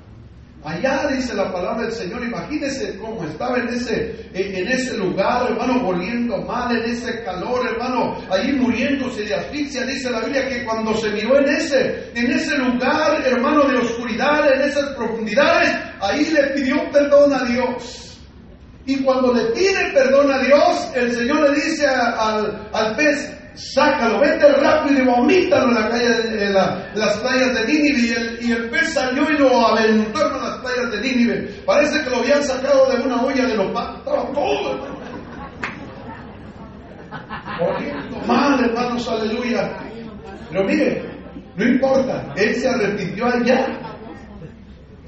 Allá 0.67 1.07
dice 1.13 1.33
la 1.35 1.53
palabra 1.53 1.83
del 1.83 1.93
Señor, 1.93 2.25
imagínese 2.25 2.99
cómo 2.99 3.23
estaba 3.25 3.59
en 3.59 3.69
ese, 3.69 4.29
en 4.35 4.67
ese 4.67 4.97
lugar, 4.97 5.49
hermano, 5.51 5.81
volviendo 5.81 6.39
mal, 6.39 6.75
en 6.75 6.91
ese 6.91 7.23
calor, 7.23 7.65
hermano, 7.69 8.17
ahí 8.31 8.53
muriéndose 8.53 9.23
de 9.23 9.35
asfixia, 9.35 9.87
dice 9.87 10.11
la 10.11 10.23
Biblia 10.23 10.49
que 10.49 10.65
cuando 10.65 10.93
se 10.95 11.11
miró 11.11 11.39
en 11.39 11.49
ese, 11.51 12.11
en 12.17 12.33
ese 12.33 12.59
lugar, 12.59 13.23
hermano, 13.25 13.69
de 13.69 13.77
oscuridad, 13.77 14.53
en 14.55 14.63
esas 14.63 14.89
profundidades, 14.97 15.73
ahí 16.01 16.25
le 16.31 16.43
pidió 16.55 16.91
perdón 16.91 17.33
a 17.33 17.45
Dios. 17.45 18.16
Y 18.87 19.03
cuando 19.03 19.35
le 19.35 19.47
pide 19.47 19.91
perdón 19.93 20.33
a 20.33 20.39
Dios, 20.39 20.91
el 20.95 21.13
Señor 21.13 21.51
le 21.51 21.57
dice 21.57 21.89
al, 21.89 22.95
pez, 22.97 23.37
sácalo, 23.55 24.21
vete 24.21 24.47
rápido 24.49 25.03
y 25.03 25.07
vomítalo 25.07 25.69
en, 25.71 25.75
la 25.75 25.89
calle, 25.89 26.47
en, 26.47 26.55
las 26.55 27.19
playas 27.19 27.53
de 27.53 27.67
Nínive. 27.67 28.39
Y 28.41 28.53
el, 28.53 28.71
pez 28.71 28.95
salió 28.95 29.29
y 29.29 29.39
lo 29.39 29.67
aventó 29.67 30.25
en 30.25 30.41
las 30.41 30.59
playas 30.59 30.93
de 30.93 31.01
Nínive. 31.01 31.37
Parece 31.67 32.01
que 32.05 32.11
lo 32.11 32.19
habían 32.19 32.45
sacado 32.45 32.89
de 32.93 33.03
una 33.03 33.23
olla 33.23 33.45
de 33.45 33.57
los. 33.57 33.67
Estaba 33.67 34.33
todo, 34.33 34.97
mal, 38.25 38.65
hermanos, 38.65 39.09
aleluya. 39.09 39.79
Pero 40.49 40.65
mire, 40.65 41.03
no 41.57 41.65
importa, 41.65 42.33
él 42.37 42.55
se 42.55 42.69
arrepintió 42.69 43.27
allá. 43.27 43.81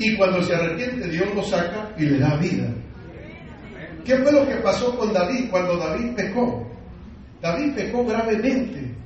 Y 0.01 0.17
cuando 0.17 0.43
se 0.43 0.55
arrepiente, 0.55 1.09
Dios 1.09 1.33
lo 1.33 1.43
saca 1.45 1.91
y 1.97 2.07
le 2.07 2.19
da 2.19 2.37
vida. 2.39 2.69
¿Qué 4.09 4.17
fue 4.17 4.33
lo 4.33 4.49
que 4.49 4.55
pasó 4.63 4.97
con 4.97 5.13
David 5.13 5.51
cuando 5.51 5.77
David 5.77 6.15
pecó? 6.17 6.67
David 7.43 7.75
pecó 7.75 8.07
gravemente 8.07 8.97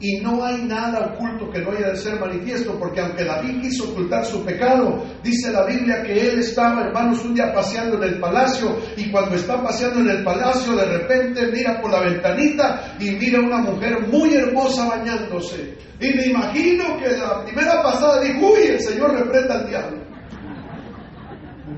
y 0.00 0.20
no 0.22 0.42
hay 0.42 0.62
nada 0.62 1.12
oculto 1.12 1.50
que 1.50 1.60
no 1.60 1.72
haya 1.72 1.90
de 1.90 1.96
ser 1.96 2.18
manifiesto, 2.18 2.78
porque 2.78 3.02
aunque 3.02 3.24
David 3.24 3.60
quiso 3.60 3.90
ocultar 3.90 4.24
su 4.24 4.42
pecado, 4.46 5.04
dice 5.22 5.52
la 5.52 5.66
Biblia 5.66 6.02
que 6.02 6.30
él 6.30 6.38
estaba, 6.38 6.86
hermanos, 6.86 7.22
un 7.22 7.34
día 7.34 7.52
paseando 7.52 8.02
en 8.02 8.14
el 8.14 8.18
palacio 8.18 8.78
y 8.96 9.10
cuando 9.10 9.36
está 9.36 9.62
paseando 9.62 10.00
en 10.00 10.08
el 10.08 10.24
palacio, 10.24 10.74
de 10.74 10.86
repente 10.86 11.52
mira 11.52 11.78
por 11.82 11.90
la 11.90 12.00
ventanita 12.00 12.96
y 12.98 13.10
mira 13.10 13.40
una 13.40 13.58
mujer 13.58 14.08
muy 14.08 14.32
hermosa 14.32 14.88
bañándose. 14.88 15.76
Y 16.00 16.14
me 16.14 16.26
imagino 16.28 16.96
que 16.96 17.14
la 17.14 17.44
primera 17.44 17.82
pasada 17.82 18.22
dijo, 18.22 18.52
uy, 18.52 18.68
el 18.68 18.80
Señor 18.80 19.12
reprenda 19.12 19.54
al 19.54 19.68
diablo. 19.68 19.98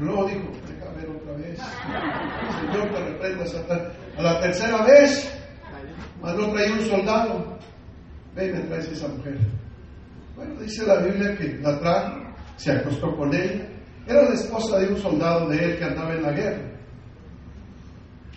No, 0.00 0.24
dijo, 0.26 0.48
déjame 0.64 0.96
ver 0.96 1.10
otra 1.16 1.32
vez. 1.34 1.57
El 1.57 1.57
Señor 2.60 2.90
te 2.90 3.04
reprenda, 3.04 3.46
Satán. 3.46 3.92
A 4.16 4.22
la 4.22 4.40
tercera 4.40 4.84
vez, 4.84 5.38
Mandó 6.20 6.50
traer 6.50 6.72
un 6.72 6.80
soldado. 6.80 7.58
Ven, 8.34 8.52
me 8.52 8.60
traes 8.62 8.88
esa 8.88 9.08
mujer. 9.08 9.38
Bueno, 10.36 10.60
dice 10.60 10.86
la 10.86 11.00
Biblia 11.00 11.36
que 11.36 11.58
la 11.60 11.78
trajo, 11.78 12.16
se 12.56 12.72
acostó 12.72 13.16
con 13.16 13.32
él. 13.34 13.66
Era 14.06 14.22
la 14.22 14.34
esposa 14.34 14.78
de 14.78 14.88
un 14.88 14.96
soldado 14.96 15.48
de 15.48 15.64
él 15.64 15.78
que 15.78 15.84
andaba 15.84 16.14
en 16.14 16.22
la 16.22 16.32
guerra. 16.32 16.62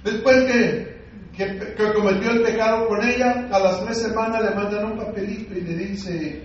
Después 0.03 0.43
que, 0.45 0.97
que, 1.35 1.93
cometió 1.93 2.31
el 2.31 2.41
pecado 2.41 2.87
con 2.87 3.03
ella, 3.03 3.47
a 3.51 3.59
las 3.59 3.85
tres 3.85 4.01
semanas 4.01 4.43
le 4.43 4.55
mandan 4.55 4.91
un 4.91 4.97
papelito 4.97 5.53
y 5.53 5.61
le 5.61 5.75
dice 5.75 6.43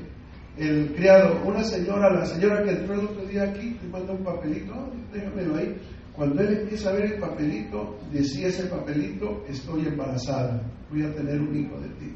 el 0.59 0.93
criado, 0.95 1.43
una 1.45 1.63
señora, 1.65 2.11
la 2.13 2.25
señora 2.25 2.63
que 2.63 2.71
entró 2.71 2.95
el 2.95 3.07
otro 3.07 3.27
día 3.27 3.45
aquí, 3.45 3.79
le 3.83 3.89
manda 3.89 4.13
un 4.13 4.25
papelito, 4.25 4.93
déjamelo 5.13 5.57
ahí. 5.57 5.77
Cuando 6.17 6.43
él 6.43 6.61
empieza 6.63 6.91
a 6.91 6.95
ver 6.95 7.13
el 7.13 7.21
papelito, 7.21 7.99
decía 8.11 8.49
ese 8.49 8.65
papelito, 8.65 9.45
estoy 9.49 9.87
embarazada 9.87 10.63
voy 10.91 11.03
a 11.05 11.15
tener 11.15 11.41
un 11.41 11.57
hijo 11.57 11.79
de 11.81 11.89
ti. 11.89 12.15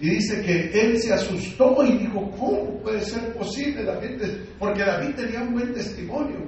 Y 0.00 0.10
dice 0.10 0.42
que 0.42 0.70
él 0.80 0.98
se 0.98 1.12
asustó 1.12 1.84
y 1.84 1.98
dijo, 1.98 2.30
¿cómo 2.38 2.80
puede 2.82 3.00
ser 3.00 3.34
posible 3.34 3.82
la 3.82 4.00
gente? 4.00 4.44
Porque 4.58 4.84
David 4.84 5.14
tenía 5.16 5.42
un 5.42 5.54
buen 5.54 5.72
testimonio. 5.72 6.46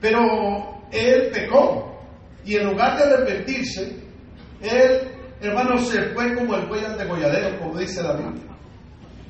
Pero 0.00 0.82
él 0.90 1.30
pecó. 1.32 2.00
Y 2.44 2.56
en 2.56 2.66
lugar 2.66 2.98
de 2.98 3.04
arrepentirse, 3.04 3.94
él, 4.60 5.00
hermano, 5.40 5.78
se 5.78 6.02
fue 6.14 6.34
como 6.34 6.56
el 6.56 6.66
cuello 6.66 6.96
de 6.96 7.58
como 7.58 7.78
dice 7.78 8.02
la 8.02 8.14
Biblia. 8.14 8.42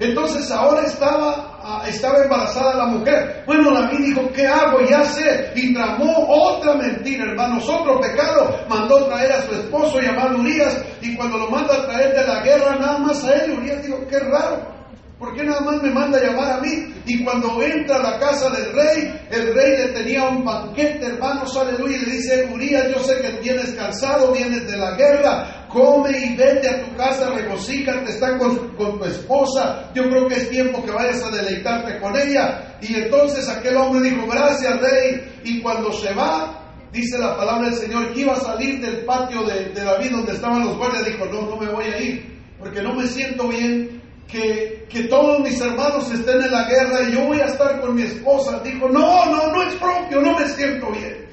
Entonces 0.00 0.48
ahora 0.52 0.82
estaba, 0.82 1.58
ah, 1.60 1.82
estaba 1.88 2.22
embarazada 2.22 2.76
la 2.76 2.86
mujer. 2.86 3.42
Bueno, 3.46 3.72
David 3.72 4.06
dijo, 4.06 4.30
¿qué 4.32 4.46
hago? 4.46 4.80
Ya 4.88 5.04
sé. 5.04 5.50
Y 5.56 5.74
tramó 5.74 6.26
otra 6.28 6.74
mentira, 6.74 7.24
hermanos, 7.24 7.68
otro 7.68 8.00
pecado. 8.00 8.56
Mandó 8.68 9.06
traer 9.06 9.32
a 9.32 9.42
su 9.42 9.54
esposo 9.54 10.00
llamado 10.00 10.38
Urias. 10.38 10.80
Y 11.00 11.16
cuando 11.16 11.38
lo 11.38 11.50
manda 11.50 11.74
a 11.74 11.86
traer 11.86 12.14
de 12.14 12.26
la 12.26 12.42
guerra, 12.42 12.76
nada 12.76 12.98
más 12.98 13.24
a 13.24 13.34
él, 13.34 13.58
Urias 13.58 13.82
dijo, 13.84 13.98
qué 14.08 14.20
raro. 14.20 14.78
¿Por 15.18 15.34
qué 15.34 15.42
nada 15.42 15.62
más 15.62 15.82
me 15.82 15.90
manda 15.90 16.16
a 16.16 16.22
llamar 16.22 16.52
a 16.52 16.60
mí? 16.60 16.94
Y 17.04 17.24
cuando 17.24 17.60
entra 17.60 17.96
a 17.96 18.02
la 18.02 18.18
casa 18.20 18.50
del 18.50 18.72
rey, 18.72 19.20
el 19.30 19.52
rey 19.52 19.76
le 19.78 19.88
tenía 19.88 20.28
un 20.28 20.44
banquete, 20.44 21.06
hermanos, 21.06 21.56
aleluya, 21.56 21.96
y 21.96 22.06
le 22.06 22.12
dice, 22.12 22.48
Urias, 22.52 22.88
yo 22.94 23.02
sé 23.02 23.20
que 23.20 23.40
vienes 23.40 23.72
cansado, 23.72 24.30
vienes 24.32 24.70
de 24.70 24.76
la 24.76 24.92
guerra, 24.92 25.57
come 25.68 26.10
y 26.10 26.36
vete 26.36 26.68
a 26.68 26.84
tu 26.84 26.96
casa, 26.96 27.30
regocíjate, 27.30 28.10
está 28.10 28.38
con, 28.38 28.74
con, 28.76 28.98
tu 28.98 29.04
esposa, 29.04 29.90
yo 29.94 30.04
creo 30.04 30.26
que 30.28 30.36
es 30.36 30.50
tiempo 30.50 30.84
que 30.84 30.90
vayas 30.90 31.22
a 31.22 31.30
deleitarte 31.30 31.98
con 32.00 32.16
ella. 32.16 32.76
Y 32.80 32.94
entonces 32.94 33.48
aquel 33.48 33.76
hombre 33.76 34.08
dijo, 34.08 34.26
gracias 34.26 34.80
rey, 34.80 35.40
y 35.44 35.60
cuando 35.60 35.92
se 35.92 36.12
va, 36.14 36.58
dice 36.92 37.18
la 37.18 37.36
palabra 37.36 37.68
del 37.68 37.78
Señor, 37.78 38.12
que 38.12 38.20
iba 38.20 38.34
a 38.34 38.40
salir 38.40 38.80
del 38.80 39.04
patio 39.04 39.42
de, 39.42 39.66
de 39.70 39.84
David 39.84 40.10
donde 40.12 40.32
estaban 40.32 40.64
los 40.64 40.76
guardias, 40.76 41.04
dijo, 41.04 41.26
no, 41.26 41.42
no 41.42 41.56
me 41.56 41.68
voy 41.68 41.84
a 41.84 42.00
ir, 42.00 42.40
porque 42.58 42.82
no 42.82 42.94
me 42.94 43.06
siento 43.06 43.48
bien 43.48 44.02
que, 44.26 44.86
que, 44.90 45.04
todos 45.04 45.40
mis 45.40 45.60
hermanos 45.60 46.10
estén 46.12 46.42
en 46.42 46.52
la 46.52 46.64
guerra 46.68 47.02
y 47.08 47.12
yo 47.12 47.24
voy 47.26 47.40
a 47.40 47.46
estar 47.46 47.80
con 47.80 47.94
mi 47.94 48.02
esposa. 48.02 48.60
Dijo, 48.60 48.88
no, 48.88 49.24
no, 49.26 49.52
no 49.52 49.62
es 49.62 49.74
propio, 49.76 50.20
no 50.20 50.38
me 50.38 50.46
siento 50.48 50.90
bien. 50.90 51.26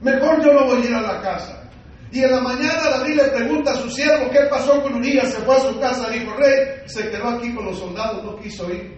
Mejor 0.00 0.44
yo 0.44 0.52
no 0.52 0.66
voy 0.66 0.82
a 0.82 0.84
ir 0.84 0.94
a 0.94 1.00
la 1.00 1.20
casa. 1.22 1.65
Y 2.16 2.24
en 2.24 2.30
la 2.30 2.40
mañana 2.40 2.88
David 2.88 3.14
le 3.16 3.24
pregunta 3.24 3.72
a 3.72 3.76
su 3.76 3.90
siervo 3.90 4.30
qué 4.30 4.38
pasó 4.48 4.82
con 4.82 4.94
Urias, 4.94 5.34
se 5.34 5.38
fue 5.42 5.54
a 5.54 5.60
su 5.60 5.78
casa, 5.78 6.08
dijo, 6.08 6.32
rey, 6.34 6.66
se 6.86 7.10
quedó 7.10 7.28
aquí 7.28 7.54
con 7.54 7.66
los 7.66 7.78
soldados, 7.78 8.24
no 8.24 8.36
quiso 8.38 8.72
ir. 8.72 8.96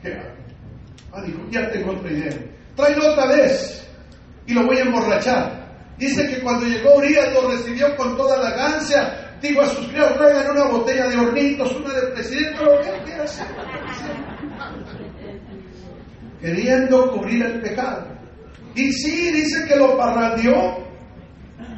¿Qué 0.00 0.16
Ah, 1.12 1.20
dijo, 1.26 1.40
ya 1.50 1.68
tengo 1.72 1.90
otra 1.94 2.12
idea. 2.12 2.32
Tráelo 2.76 3.10
otra 3.10 3.26
vez 3.26 3.84
y 4.46 4.54
lo 4.54 4.66
voy 4.66 4.76
a 4.76 4.82
emborrachar. 4.82 5.68
Dice 5.98 6.28
que 6.28 6.40
cuando 6.40 6.64
llegó 6.64 6.94
Urias 6.94 7.32
lo 7.32 7.50
recibió 7.50 7.96
con 7.96 8.16
toda 8.16 8.36
la 8.36 8.50
gancia. 8.50 9.36
Dijo 9.42 9.62
a 9.62 9.66
sus 9.66 9.88
criados, 9.88 10.16
traigan 10.16 10.52
una 10.52 10.68
botella 10.68 11.08
de 11.08 11.16
hornitos, 11.16 11.74
una 11.74 11.92
de 11.92 12.02
presidente, 12.12 12.58
¿qué 13.04 13.14
hace? 13.14 13.42
Queriendo 16.40 17.10
cubrir 17.10 17.44
el 17.46 17.60
pecado. 17.62 18.13
Y 18.74 18.92
sí, 18.92 19.32
dice 19.32 19.66
que 19.66 19.76
lo 19.76 19.96
parrandeó. 19.96 20.82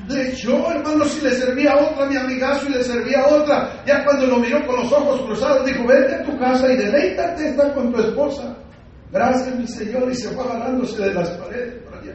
Le 0.08 0.30
echó, 0.30 0.70
hermano, 0.70 1.04
si 1.04 1.20
le 1.20 1.32
servía 1.32 1.72
a 1.72 1.90
otra, 1.90 2.06
mi 2.06 2.16
amigazo, 2.16 2.68
y 2.68 2.72
le 2.72 2.84
servía 2.84 3.22
a 3.22 3.26
otra. 3.26 3.82
Ya 3.84 4.04
cuando 4.04 4.26
lo 4.26 4.38
miró 4.38 4.64
con 4.64 4.76
los 4.76 4.92
ojos 4.92 5.20
cruzados, 5.22 5.66
dijo, 5.66 5.84
vete 5.84 6.14
a 6.14 6.22
tu 6.22 6.38
casa 6.38 6.72
y 6.72 6.76
deleítate, 6.76 7.48
está 7.48 7.74
con 7.74 7.92
tu 7.92 8.00
esposa. 8.00 8.56
Gracias, 9.10 9.56
mi 9.56 9.66
Señor, 9.66 10.10
y 10.10 10.14
se 10.14 10.28
fue 10.30 10.44
agarrándose 10.44 11.02
de 11.02 11.14
las 11.14 11.28
paredes 11.30 11.82
por 11.82 11.98
allá. 11.98 12.14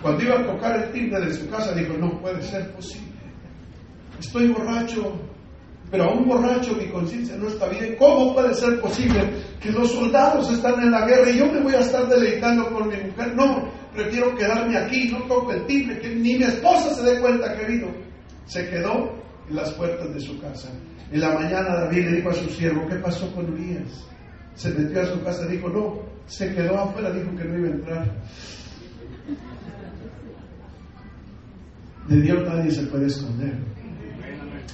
Cuando 0.00 0.22
iba 0.22 0.36
a 0.36 0.46
tocar 0.46 0.76
el 0.76 0.92
timbre 0.92 1.20
de 1.26 1.34
su 1.34 1.48
casa, 1.50 1.74
dijo, 1.74 1.94
no 1.94 2.20
puede 2.20 2.40
ser 2.42 2.70
posible. 2.72 3.08
Estoy 4.20 4.48
borracho, 4.48 5.12
pero 5.90 6.04
a 6.04 6.12
un 6.12 6.26
borracho 6.26 6.74
mi 6.74 6.86
conciencia 6.88 7.36
no 7.36 7.48
está 7.48 7.68
bien. 7.68 7.96
¿Cómo 7.98 8.34
puede 8.34 8.54
ser 8.54 8.80
posible 8.80 9.28
que 9.60 9.70
los 9.70 9.90
soldados 9.90 10.50
están 10.52 10.80
en 10.82 10.90
la 10.90 11.06
guerra 11.06 11.30
y 11.30 11.38
yo 11.38 11.46
me 11.46 11.60
voy 11.60 11.74
a 11.74 11.80
estar 11.80 12.06
deleitando 12.08 12.68
con 12.70 12.88
mi 12.88 12.96
mujer? 12.96 13.34
No, 13.34 13.70
prefiero 13.98 14.34
quedarme 14.36 14.76
aquí, 14.76 15.10
no 15.10 15.26
timbre, 15.66 15.98
que 15.98 16.08
ni 16.14 16.38
mi 16.38 16.44
esposa 16.44 16.94
se 16.94 17.02
dé 17.02 17.20
cuenta 17.20 17.56
que 17.56 17.66
vino. 17.66 17.88
Se 18.46 18.68
quedó 18.70 19.12
en 19.48 19.56
las 19.56 19.72
puertas 19.72 20.14
de 20.14 20.20
su 20.20 20.40
casa. 20.40 20.68
En 21.10 21.20
la 21.20 21.34
mañana 21.34 21.74
David 21.74 22.04
le 22.04 22.16
dijo 22.16 22.30
a 22.30 22.34
su 22.34 22.48
siervo, 22.50 22.86
¿qué 22.88 22.96
pasó 22.96 23.32
con 23.34 23.52
Urias? 23.52 24.06
Se 24.54 24.70
metió 24.70 25.02
a 25.02 25.06
su 25.06 25.22
casa 25.22 25.44
y 25.46 25.56
dijo, 25.56 25.68
no, 25.68 26.00
se 26.26 26.54
quedó 26.54 26.78
afuera, 26.78 27.10
dijo 27.10 27.34
que 27.36 27.44
no 27.44 27.58
iba 27.58 27.68
a 27.68 27.72
entrar. 27.72 28.22
De 32.08 32.20
Dios 32.22 32.42
nadie 32.44 32.70
se 32.70 32.82
puede 32.84 33.06
esconder. 33.06 33.58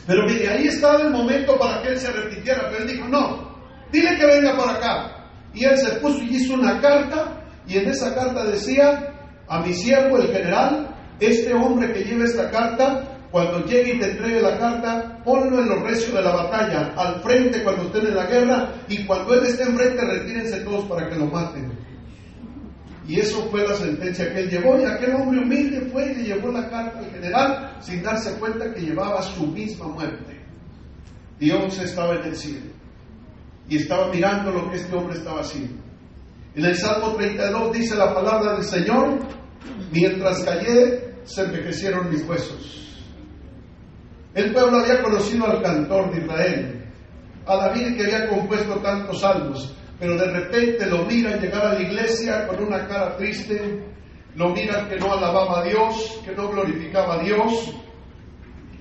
Pero 0.07 0.27
mire, 0.27 0.49
ahí 0.49 0.67
estaba 0.69 1.01
el 1.01 1.11
momento 1.11 1.59
para 1.59 1.83
que 1.83 1.89
él 1.89 1.99
se 1.99 2.09
arrepintiera, 2.09 2.69
pero 2.71 2.85
él 2.85 2.91
dijo, 2.91 3.09
no, 3.09 3.57
dile 3.91 4.17
que 4.19 4.27
venga 4.27 4.55
por 4.57 4.69
acá. 4.69 5.31
Y 5.55 5.65
él 5.65 5.79
se 5.79 5.93
puso 5.97 6.23
y 6.23 6.37
hizo 6.37 6.55
una 6.55 6.81
carta, 6.81 7.43
y 7.67 7.79
en 7.79 7.89
esa 7.89 8.15
carta 8.15 8.45
decía, 8.45 9.14
a 9.49 9.61
mi 9.61 9.73
siervo, 9.73 10.19
el 10.19 10.29
general, 10.29 10.95
este 11.21 11.53
hombre 11.55 11.93
que 11.93 12.05
lleva 12.05 12.25
esta 12.25 12.51
carta, 12.51 13.11
cuando 13.31 13.65
llegue 13.67 13.95
y 13.95 13.99
te 13.99 14.11
entregue 14.13 14.41
la 14.41 14.59
carta, 14.59 15.23
ponlo 15.25 15.61
en 15.61 15.69
los 15.69 15.83
recios 15.83 16.15
de 16.15 16.23
la 16.23 16.35
batalla, 16.35 16.93
al 16.97 17.21
frente 17.21 17.63
cuando 17.65 17.85
estén 17.85 18.07
en 18.07 18.15
la 18.15 18.27
guerra, 18.27 18.73
y 18.89 19.05
cuando 19.05 19.35
él 19.35 19.47
esté 19.47 19.65
enfrente, 19.65 20.05
retírense 20.05 20.61
todos 20.61 20.85
para 20.85 21.09
que 21.09 21.17
lo 21.17 21.27
maten. 21.27 21.73
Y 23.07 23.21
eso 23.21 23.47
fue 23.51 23.67
la 23.67 23.75
sentencia 23.75 24.33
que 24.33 24.41
él 24.41 24.51
llevó. 24.51 24.81
Y 24.81 24.85
aquel 24.85 25.15
hombre 25.15 25.41
humilde 25.41 25.81
fue 25.93 26.07
y 26.07 26.15
le 26.15 26.23
llevó 26.25 26.51
la 26.51 26.69
carta 26.71 26.99
al 26.99 27.11
general 27.11 27.77
sin 27.81 28.03
darse 28.03 28.39
cuenta 28.39 28.73
que 28.73 28.81
llevaba 28.81 29.21
su 29.23 29.47
misma 29.47 29.89
muerte. 29.89 30.41
Dios 31.39 31.79
estaba 31.79 32.15
en 32.15 32.25
el 32.25 32.37
cielo 32.37 32.71
y 33.69 33.77
estaba 33.77 34.09
mirando 34.09 34.51
lo 34.51 34.71
que 34.71 34.77
este 34.77 34.95
hombre 34.97 35.19
estaba 35.19 35.41
haciendo. 35.41 35.84
En 36.55 36.65
el 36.65 36.77
Salmo 36.77 37.15
32 37.17 37.73
dice 37.73 37.97
la 37.97 38.15
palabra 38.15 38.55
del 38.55 38.65
Señor, 38.65 39.19
mientras 39.91 40.45
callé, 40.45 41.15
se 41.25 41.43
envejecieron 41.43 42.11
mis 42.11 42.23
huesos. 42.29 43.03
El 44.35 44.53
pueblo 44.53 44.79
había 44.79 45.03
conocido 45.03 45.47
al 45.47 45.63
cantor 45.63 46.13
de 46.13 46.21
Israel, 46.21 46.85
a 47.47 47.57
David 47.57 47.97
que 47.97 48.05
había 48.05 48.29
compuesto 48.29 48.75
tantos 48.77 49.21
salmos, 49.21 49.75
pero 49.99 50.17
de 50.17 50.31
repente 50.31 50.87
lo 50.87 51.05
miran 51.05 51.41
llegar 51.41 51.67
a 51.67 51.75
la 51.75 51.83
iglesia 51.83 52.47
con 52.47 52.63
una 52.63 52.87
cara 52.87 53.17
triste, 53.17 53.85
lo 54.37 54.51
miran 54.51 54.89
que 54.89 54.97
no 54.97 55.13
alababa 55.13 55.61
a 55.61 55.65
Dios, 55.65 56.21
que 56.25 56.37
no 56.37 56.49
glorificaba 56.51 57.15
a 57.15 57.19
Dios, 57.19 57.75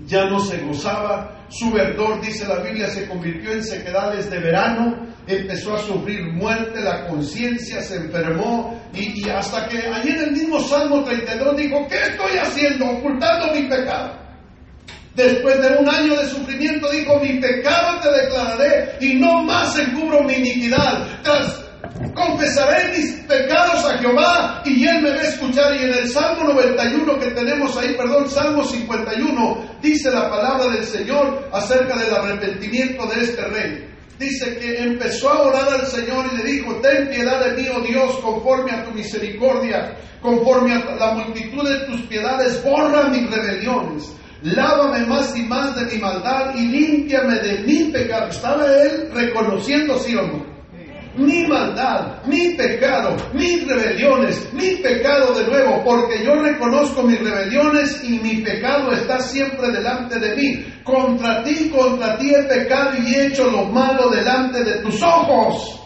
ya 0.05 0.25
no 0.25 0.39
se 0.39 0.57
gozaba, 0.59 1.45
su 1.49 1.71
verdor, 1.71 2.19
dice 2.21 2.47
la 2.47 2.59
Biblia, 2.59 2.89
se 2.89 3.07
convirtió 3.07 3.51
en 3.51 3.63
sequedales 3.63 4.29
de 4.29 4.39
verano, 4.39 5.07
empezó 5.27 5.75
a 5.75 5.79
sufrir 5.79 6.33
muerte, 6.33 6.81
la 6.81 7.07
conciencia 7.07 7.81
se 7.81 7.97
enfermó 7.97 8.81
y, 8.93 9.29
hasta 9.29 9.67
que 9.67 9.79
en 9.79 10.19
el 10.19 10.31
mismo 10.31 10.59
Salmo 10.59 11.03
32 11.03 11.57
dijo, 11.57 11.87
¿qué 11.87 12.01
estoy 12.01 12.37
haciendo? 12.37 12.85
Ocultando 12.89 13.53
mi 13.53 13.67
pecado. 13.67 14.23
Después 15.15 15.61
de 15.61 15.77
un 15.77 15.87
año 15.87 16.15
de 16.15 16.27
sufrimiento 16.27 16.89
dijo, 16.89 17.19
mi 17.19 17.39
pecado 17.39 17.99
te 18.01 18.09
declararé 18.09 18.97
y 18.99 19.13
no 19.13 19.43
más 19.43 19.77
encubro 19.77 20.23
mi 20.23 20.33
iniquidad. 20.33 21.07
Confesaré 22.13 22.97
mis 22.97 23.11
pecados 23.21 23.85
a 23.85 23.97
Jehová 23.97 24.61
y 24.65 24.85
él 24.85 25.01
me 25.01 25.09
va 25.11 25.21
a 25.21 25.23
escuchar. 25.23 25.75
Y 25.75 25.83
en 25.85 25.93
el 25.93 26.09
Salmo 26.09 26.53
91 26.53 27.19
que 27.19 27.31
tenemos 27.31 27.77
ahí, 27.77 27.95
perdón, 27.95 28.29
Salmo 28.29 28.63
51, 28.63 29.77
dice 29.81 30.11
la 30.11 30.29
palabra 30.29 30.67
del 30.71 30.85
Señor 30.85 31.49
acerca 31.51 31.97
del 31.97 32.13
arrepentimiento 32.13 33.05
de 33.07 33.21
este 33.21 33.41
rey. 33.45 33.89
Dice 34.19 34.57
que 34.57 34.83
empezó 34.83 35.29
a 35.29 35.41
orar 35.41 35.73
al 35.73 35.87
Señor 35.87 36.25
y 36.31 36.37
le 36.37 36.43
dijo, 36.43 36.75
ten 36.75 37.09
piedad 37.09 37.43
de 37.45 37.61
mí, 37.61 37.67
oh 37.75 37.81
Dios, 37.81 38.17
conforme 38.19 38.71
a 38.71 38.85
tu 38.85 38.91
misericordia, 38.91 39.97
conforme 40.21 40.73
a 40.73 40.95
la 40.95 41.13
multitud 41.13 41.67
de 41.67 41.85
tus 41.87 42.01
piedades, 42.03 42.63
borra 42.63 43.09
mis 43.09 43.29
rebeliones 43.29 44.13
lávame 44.43 45.05
más 45.05 45.35
y 45.37 45.43
más 45.43 45.75
de 45.75 45.85
mi 45.85 46.01
maldad 46.01 46.53
y 46.55 46.67
límpiame 46.67 47.35
de 47.39 47.59
mi 47.59 47.91
pecado. 47.91 48.29
Estaba 48.29 48.65
él 48.65 49.09
reconociendo, 49.13 49.97
sí 49.99 50.15
o 50.15 50.21
no. 50.21 50.52
Mi 51.15 51.45
maldad, 51.45 52.23
mi 52.25 52.55
pecado, 52.55 53.15
mis 53.33 53.67
rebeliones, 53.67 54.51
mi 54.51 54.77
pecado 54.77 55.33
de 55.35 55.45
nuevo, 55.45 55.83
porque 55.83 56.23
yo 56.25 56.33
reconozco 56.35 57.03
mis 57.03 57.19
rebeliones 57.19 58.03
y 58.03 58.17
mi 58.19 58.37
pecado 58.37 58.91
está 58.91 59.19
siempre 59.19 59.71
delante 59.71 60.19
de 60.19 60.35
mí. 60.35 60.65
Contra 60.83 61.43
ti, 61.43 61.69
contra 61.69 62.17
ti 62.17 62.33
he 62.33 62.43
pecado 62.43 62.97
y 62.97 63.13
he 63.13 63.27
hecho 63.27 63.49
lo 63.51 63.65
malo 63.65 64.09
delante 64.09 64.63
de 64.63 64.79
tus 64.81 65.01
ojos. 65.03 65.79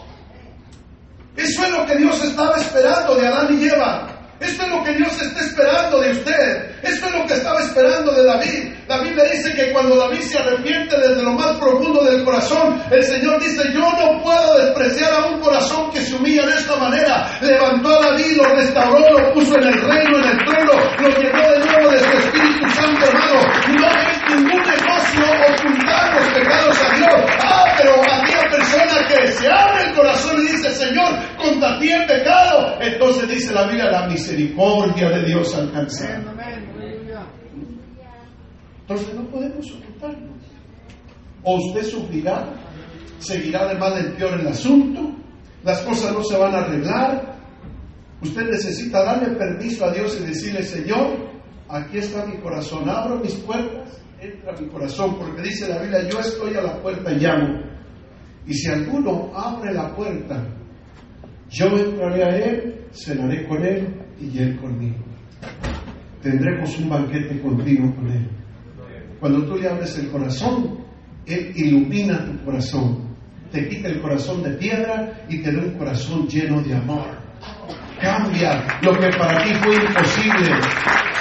Eso 1.36 1.64
es 1.64 1.70
lo 1.72 1.86
que 1.86 1.96
Dios 1.96 2.24
estaba 2.24 2.56
esperando 2.56 3.14
de 3.14 3.26
Adán 3.26 3.60
y 3.60 3.68
Eva. 3.68 4.08
Esto 4.40 4.62
es 4.62 4.68
lo 4.70 4.82
que 4.82 4.94
Dios 4.94 5.20
está 5.20 5.40
esperando 5.40 6.00
de 6.00 6.10
usted. 6.12 6.70
Esto 6.82 7.06
es 7.06 7.12
lo 7.12 7.26
que 7.26 7.34
estaba 7.34 7.60
esperando 7.60 8.12
de 8.12 8.24
David. 8.24 8.77
David 8.88 9.16
le 9.16 9.36
dice 9.36 9.54
que 9.54 9.70
cuando 9.70 9.96
David 9.96 10.22
se 10.22 10.38
arrepiente 10.38 10.96
desde 10.98 11.22
lo 11.22 11.32
más 11.32 11.58
profundo 11.58 12.02
del 12.04 12.24
corazón, 12.24 12.82
el 12.90 13.04
Señor 13.04 13.38
dice, 13.38 13.70
yo 13.74 13.80
no 13.80 14.22
puedo 14.22 14.64
despreciar 14.64 15.12
a 15.12 15.26
un 15.26 15.40
corazón 15.40 15.90
que 15.90 16.00
se 16.00 16.14
humilla 16.14 16.46
de 16.46 16.54
esta 16.54 16.74
manera. 16.76 17.28
Levantó 17.42 17.90
a 17.90 18.06
David, 18.06 18.38
lo 18.38 18.44
restauró, 18.44 19.12
lo 19.12 19.34
puso 19.34 19.56
en 19.58 19.64
el 19.68 19.74
reino, 19.74 20.18
en 20.18 20.24
el 20.24 20.38
trono, 20.38 20.72
lo 21.00 21.08
llenó 21.08 21.50
de 21.50 21.58
nuevo 21.66 21.90
de 21.90 21.98
su 21.98 22.10
Espíritu 22.16 22.70
Santo, 22.70 23.06
hermano. 23.06 23.40
No 23.78 23.86
es 23.88 24.30
ningún 24.30 24.62
negocio 24.62 25.24
ocultar 25.52 26.14
los 26.14 26.28
pecados 26.32 26.78
a 26.80 26.96
Dios. 26.96 27.30
Ah, 27.42 27.74
pero 27.76 27.92
aquella 27.92 28.50
persona 28.50 29.06
que 29.06 29.26
se 29.32 29.52
abre 29.52 29.84
el 29.84 29.94
corazón 29.96 30.40
y 30.40 30.52
dice, 30.52 30.70
Señor, 30.70 31.10
contra 31.36 31.78
ti 31.78 31.92
he 31.92 32.06
pecado. 32.06 32.78
Entonces 32.80 33.28
dice 33.28 33.52
la 33.52 33.64
Biblia, 33.64 33.90
la 33.90 34.06
misericordia 34.06 35.10
de 35.10 35.24
Dios 35.26 35.54
alcanza. 35.54 36.37
Entonces 38.88 39.14
no 39.14 39.22
podemos 39.28 39.70
ocultarnos. 39.70 40.38
O 41.42 41.56
usted 41.56 41.82
sufrirá, 41.82 42.54
seguirá 43.18 43.68
de 43.68 43.78
mal 43.78 43.98
en 43.98 44.16
peor 44.16 44.40
el 44.40 44.48
asunto, 44.48 45.14
las 45.62 45.82
cosas 45.82 46.14
no 46.14 46.24
se 46.24 46.38
van 46.38 46.54
a 46.54 46.60
arreglar. 46.60 47.36
Usted 48.22 48.48
necesita 48.50 49.04
darle 49.04 49.36
permiso 49.36 49.84
a 49.84 49.92
Dios 49.92 50.18
y 50.18 50.24
decirle, 50.24 50.62
Señor, 50.62 51.18
aquí 51.68 51.98
está 51.98 52.24
mi 52.24 52.38
corazón, 52.38 52.88
abro 52.88 53.20
mis 53.20 53.34
puertas, 53.34 54.00
entra 54.20 54.54
mi 54.58 54.68
corazón, 54.68 55.18
porque 55.18 55.42
dice 55.42 55.68
la 55.68 55.80
Biblia, 55.82 56.08
yo 56.08 56.18
estoy 56.20 56.54
a 56.54 56.62
la 56.62 56.80
puerta 56.80 57.12
y 57.12 57.18
llamo. 57.18 57.60
Y 58.46 58.54
si 58.54 58.70
alguno 58.70 59.30
abre 59.34 59.74
la 59.74 59.94
puerta, 59.94 60.46
yo 61.50 61.66
entraré 61.66 62.24
a 62.24 62.36
él, 62.38 62.86
cenaré 62.92 63.46
con 63.46 63.62
él 63.62 63.94
y 64.18 64.38
él 64.38 64.58
conmigo. 64.58 65.04
Tendremos 66.22 66.78
un 66.78 66.88
banquete 66.88 67.38
contigo 67.42 67.94
con 67.94 68.10
él. 68.10 68.37
Cuando 69.20 69.44
tú 69.44 69.56
le 69.56 69.68
abres 69.68 69.98
el 69.98 70.10
corazón, 70.10 70.78
él 71.26 71.52
ilumina 71.54 72.24
tu 72.24 72.44
corazón, 72.44 73.16
te 73.50 73.68
quita 73.68 73.88
el 73.88 74.00
corazón 74.00 74.42
de 74.42 74.50
piedra 74.50 75.24
y 75.28 75.38
te 75.42 75.52
da 75.52 75.58
un 75.62 75.72
corazón 75.76 76.26
lleno 76.28 76.62
de 76.62 76.74
amor. 76.74 77.06
Cambia 78.00 78.78
lo 78.82 78.92
que 78.92 79.08
para 79.18 79.42
ti 79.42 79.54
fue 79.54 79.74
imposible 79.74 80.50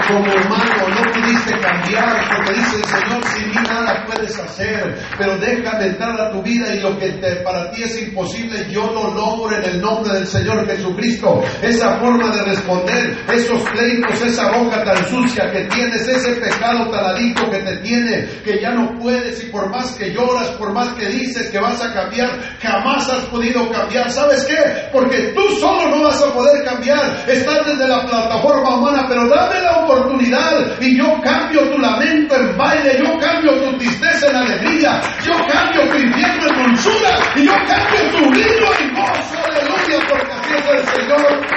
como 0.08 0.20
humano 0.20 0.88
no 0.88 1.12
pudiste 1.12 1.60
cambiar, 1.60 2.30
porque 2.30 2.54
dice 2.54 2.76
el 2.78 2.86
Señor, 2.86 3.26
sin 3.26 3.50
mí 3.50 3.56
nada 3.68 4.06
puedes 4.06 4.40
hacer, 4.40 4.98
pero 5.18 5.38
déjame 5.38 5.88
entrar 5.88 6.20
a 6.22 6.32
tu 6.32 6.42
vida 6.42 6.74
y 6.74 6.80
lo 6.80 6.98
que 6.98 7.10
para 7.44 7.70
ti 7.72 7.84
es 7.84 8.02
imposible, 8.02 8.66
yo 8.70 8.88
lo 8.88 9.14
logro 9.14 9.56
en 9.58 9.64
el 9.64 9.82
nombre 9.82 10.14
del 10.14 10.28
Señor 10.28 10.66
Jesucristo. 10.66 11.44
Esa 11.62 11.98
forma 12.00 12.34
de 12.36 12.44
responder, 12.44 13.18
esos 13.34 13.62
pleitos, 13.70 14.22
esa 14.22 14.52
boca 14.58 14.84
tan 14.84 15.06
sucia 15.08 15.52
que 15.52 15.66
tienes, 15.66 16.08
ese 16.08 16.34
pecado 16.34 16.90
tan 16.90 17.06
adicto 17.06 17.50
que 17.50 17.58
te 17.58 17.78
tiene, 17.78 18.28
que 18.46 18.62
ya 18.62 18.72
no 18.72 18.98
puedes 19.00 19.44
y 19.44 19.48
por 19.48 19.70
más 19.70 19.92
que 19.92 20.14
lloras, 20.14 20.48
por 20.52 20.72
más 20.72 20.90
que 20.90 21.08
dices 21.08 21.50
que 21.50 21.60
vas 21.60 21.82
a 21.84 21.94
cambiar, 21.94 22.30
jamás 22.62 23.10
has 23.10 23.26
podido 23.26 23.70
cambiar. 23.70 24.10
¿Sabes 24.10 24.46
qué? 24.46 24.90
Porque 24.92 25.34
tú 25.36 25.42
solo 25.60 25.90
no 25.90 26.04
vas 26.04 26.22
a 26.22 26.34
poder 26.34 26.64
cambiar. 26.64 27.26
Estás 27.28 27.66
desde 27.66 27.88
la 27.88 28.06
plataforma 28.06 28.78
humana, 28.78 29.06
pero 29.08 29.28
dame 29.28 29.62
la 29.62 29.80
oportunidad 29.80 29.97
oportunidad 29.98 30.82
y 30.82 30.98
yo 30.98 31.20
cambio 31.22 31.70
tu 31.70 31.78
lamento 31.80 32.36
en 32.36 32.58
baile, 32.58 33.00
yo 33.00 33.18
cambio 33.20 33.54
tu 33.54 33.78
tristeza 33.78 34.28
en 34.30 34.36
alegría, 34.36 35.02
yo 35.26 35.34
cambio 35.48 35.90
tu 35.90 35.98
infierno 35.98 36.48
en 36.48 36.64
dulzura 36.64 37.20
y 37.36 37.46
yo 37.46 37.54
cambio 37.68 38.12
tu 38.12 38.32
vino 38.32 38.68
en 38.80 38.96
gozo, 38.96 39.38
aleluya, 39.46 40.08
porque 40.10 40.32
así 40.32 40.54
es 40.54 40.70
el 40.70 40.88
Señor. 40.88 41.48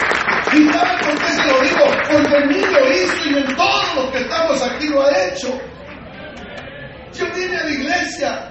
¿Y 0.53 0.73
sabe 0.73 1.05
por 1.05 1.19
qué 1.19 1.33
se 1.33 1.47
lo 1.47 1.61
digo? 1.61 1.85
Porque 2.11 2.37
en 2.37 2.49
mí 2.49 2.61
lo 2.73 2.91
hizo 2.91 3.31
y 3.31 3.35
en 3.37 3.57
todos 3.57 3.95
los 3.95 4.11
que 4.11 4.19
estamos 4.19 4.63
aquí 4.63 4.89
lo 4.89 5.03
ha 5.03 5.11
hecho. 5.27 5.61
Yo 7.13 7.27
vine 7.35 7.57
a 7.57 7.65
la 7.65 7.71
iglesia 7.71 8.47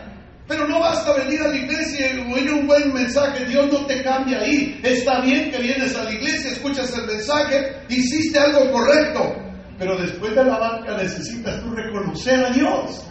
pero 0.48 0.68
no 0.68 0.80
basta 0.80 1.14
venir 1.14 1.40
a 1.42 1.48
la 1.50 1.56
iglesia 1.56 2.12
y 2.12 2.34
oír 2.34 2.52
un 2.52 2.66
buen 2.66 2.92
mensaje, 2.92 3.46
Dios 3.46 3.72
no 3.72 3.86
te 3.86 4.02
cambia 4.02 4.40
ahí. 4.40 4.80
Está 4.84 5.22
bien 5.22 5.52
que 5.52 5.60
vienes 5.60 5.96
a 5.96 6.06
la 6.06 6.12
iglesia, 6.12 6.50
escuchas 6.50 6.92
el 6.98 7.06
mensaje, 7.06 7.72
hiciste 7.88 8.40
algo 8.40 8.72
correcto, 8.72 9.49
pero 9.80 9.98
después 9.98 10.36
de 10.36 10.44
la 10.44 10.60
banca 10.60 10.98
necesitas 10.98 11.64
tú 11.64 11.72
reconocer 11.72 12.46
a 12.46 12.50
Dios. 12.50 13.06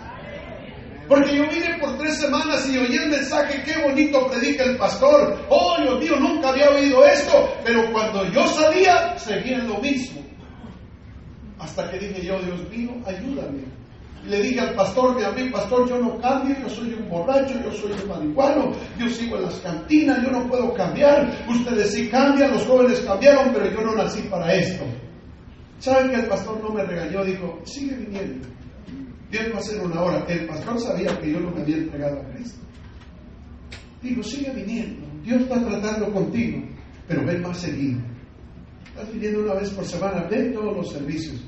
Porque 1.09 1.37
yo 1.37 1.49
vine 1.49 1.79
por 1.81 1.97
tres 1.97 2.19
semanas 2.19 2.69
y 2.69 2.77
oí 2.77 2.95
el 2.95 3.09
mensaje, 3.09 3.63
qué 3.65 3.83
bonito 3.83 4.27
predica 4.29 4.65
el 4.65 4.77
pastor. 4.77 5.39
Oh, 5.49 5.77
Dios 5.81 5.99
mío, 5.99 6.17
nunca 6.21 6.51
había 6.51 6.69
oído 6.69 7.03
esto. 7.07 7.51
Pero 7.65 7.91
cuando 7.91 8.31
yo 8.31 8.47
salía, 8.49 9.19
seguía 9.19 9.59
lo 9.61 9.79
mismo. 9.79 10.21
Hasta 11.59 11.91
que 11.91 11.99
dije 11.99 12.27
yo, 12.27 12.39
Dios 12.41 12.61
mío, 12.69 12.91
ayúdame. 13.07 13.63
Y 14.27 14.29
le 14.29 14.43
dije 14.43 14.61
al 14.61 14.75
pastor, 14.75 15.17
mi 15.17 15.23
amigo, 15.25 15.57
pastor, 15.57 15.89
yo 15.89 15.99
no 15.99 16.19
cambio, 16.21 16.55
yo 16.61 16.69
soy 16.69 16.93
un 16.93 17.09
borracho, 17.09 17.55
yo 17.65 17.73
soy 17.73 17.93
un 17.93 18.09
marihuano, 18.09 18.73
yo 18.99 19.09
sigo 19.09 19.37
en 19.37 19.45
las 19.45 19.55
cantinas, 19.61 20.23
yo 20.23 20.31
no 20.31 20.47
puedo 20.47 20.75
cambiar. 20.75 21.31
Ustedes 21.49 21.95
sí 21.95 22.09
cambian, 22.11 22.51
los 22.51 22.67
jóvenes 22.67 23.01
cambiaron, 23.01 23.55
pero 23.55 23.71
yo 23.71 23.81
no 23.81 23.95
nací 23.95 24.21
para 24.23 24.53
esto. 24.53 24.85
¿Saben 25.79 26.11
que 26.11 26.17
el 26.17 26.27
pastor 26.27 26.61
no 26.61 26.71
me 26.71 26.85
regañó? 26.85 27.25
Dijo, 27.25 27.61
sigue 27.64 27.97
viniendo. 27.97 28.49
Dios 29.31 29.45
va 29.53 29.57
a 29.57 29.59
hacer 29.59 29.81
una 29.81 30.03
hora. 30.03 30.25
El 30.29 30.47
pastor 30.47 30.81
sabía 30.81 31.19
que 31.21 31.33
yo 31.33 31.41
no 31.41 31.51
me 31.51 31.62
había 31.62 31.77
entregado 31.77 32.21
a 32.21 32.25
Cristo. 32.33 32.61
Digo, 34.03 34.23
sigue 34.23 34.53
viniendo. 34.53 35.07
Dios 35.23 35.43
está 35.43 35.64
tratando 35.64 36.12
contigo, 36.12 36.62
pero 37.07 37.25
ven 37.25 37.43
más 37.43 37.59
seguido. 37.59 38.01
Estás 38.88 39.12
viniendo 39.12 39.43
una 39.43 39.55
vez 39.55 39.71
por 39.71 39.85
semana, 39.85 40.27
ven 40.29 40.53
todos 40.53 40.77
los 40.77 40.93
servicios. 40.93 41.45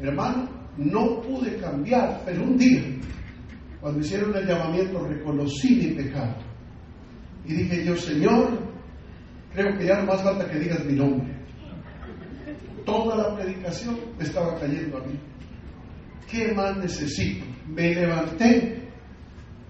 Hermano, 0.00 0.48
no 0.78 1.20
pude 1.20 1.56
cambiar, 1.56 2.22
pero 2.24 2.42
un 2.42 2.56
día, 2.56 2.82
cuando 3.80 4.00
hicieron 4.00 4.34
el 4.34 4.46
llamamiento, 4.46 5.06
reconocí 5.06 5.76
mi 5.76 6.02
pecado. 6.02 6.36
Y 7.44 7.54
dije 7.54 7.84
yo, 7.84 7.96
Señor, 7.96 8.58
creo 9.52 9.76
que 9.76 9.86
ya 9.86 9.98
no 9.98 10.06
más 10.06 10.22
falta 10.22 10.48
que 10.48 10.58
digas 10.58 10.84
mi 10.86 10.94
nombre 10.94 11.33
toda 12.84 13.16
la 13.16 13.36
predicación 13.36 13.98
me 14.18 14.24
estaba 14.24 14.58
cayendo 14.58 14.98
a 14.98 15.00
mí. 15.00 15.18
¿Qué 16.30 16.52
más 16.52 16.76
necesito? 16.76 17.44
Me 17.68 17.94
levanté, 17.94 18.88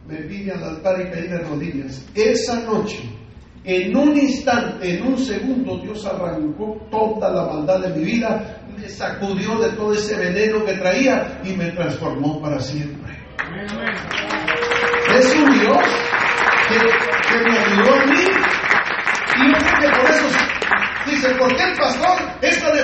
me 0.07 0.23
vine 0.23 0.53
al 0.53 0.65
altar 0.65 1.01
y 1.01 1.11
caí 1.11 1.29
de 1.29 1.39
rodillas. 1.39 2.07
Esa 2.15 2.61
noche 2.63 2.99
En 3.67 3.97
un 3.97 4.15
instante, 4.15 4.99
en 4.99 5.07
un 5.07 5.19
segundo, 5.19 5.79
Dios 5.79 6.05
arrancó 6.05 6.87
toda 6.91 7.31
la 7.33 7.47
maldad 7.47 7.81
de 7.81 7.99
mi 7.99 8.05
vida, 8.05 8.61
me 8.77 8.87
sacudió 8.87 9.59
de 9.59 9.71
todo 9.71 9.95
ese 9.95 10.17
veneno 10.17 10.63
que 10.67 10.75
traía 10.75 11.41
y 11.43 11.55
me 11.55 11.71
transformó 11.71 12.43
para 12.43 12.61
siempre. 12.61 13.15
Es 15.17 15.35
un 15.35 15.61
Dios 15.61 15.79
que, 16.69 16.79
me 17.43 17.59
ayudó 17.59 17.95
a 17.95 18.07
mí 18.07 18.25
y 19.37 19.51
yo 19.51 19.57
creo 19.57 19.81
que 19.81 20.01
por 20.01 20.11
eso 20.11 20.27
dice, 21.07 21.35
¿por 21.37 21.57
qué 21.57 21.63
el 21.63 21.77
pastor 21.79 22.19
es 22.43 22.61
tan 22.61 22.77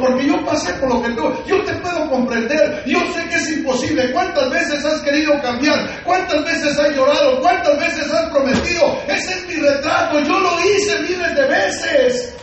Porque 0.00 0.26
yo 0.26 0.44
pasé 0.44 0.72
por 0.74 0.94
lo 0.94 1.02
que 1.02 1.10
tú, 1.10 1.22
yo 1.46 1.62
te 1.64 1.72
puedo 1.74 2.08
comprender, 2.10 2.82
yo 2.86 3.00
sé 3.14 3.28
que 3.28 3.36
es 3.36 3.50
imposible. 3.50 4.12
¿Cuántas 4.12 4.50
veces 4.50 4.84
has 4.84 5.00
querido 5.00 5.40
cambiar? 5.40 6.02
¿Cuántas 6.04 6.44
veces 6.44 6.78
has 6.78 6.90
llorado? 6.94 7.40
¿Cuántas 7.40 7.78
veces 7.78 8.12
has 8.12 8.30
prometido? 8.30 9.00
Ese 9.08 9.32
es 9.32 9.46
mi 9.48 9.54
retrato, 9.54 10.20
yo 10.20 10.38
lo 10.38 10.60
hice 10.60 11.00
miles 11.00 11.34
de 11.34 11.46
veces. 11.46 12.34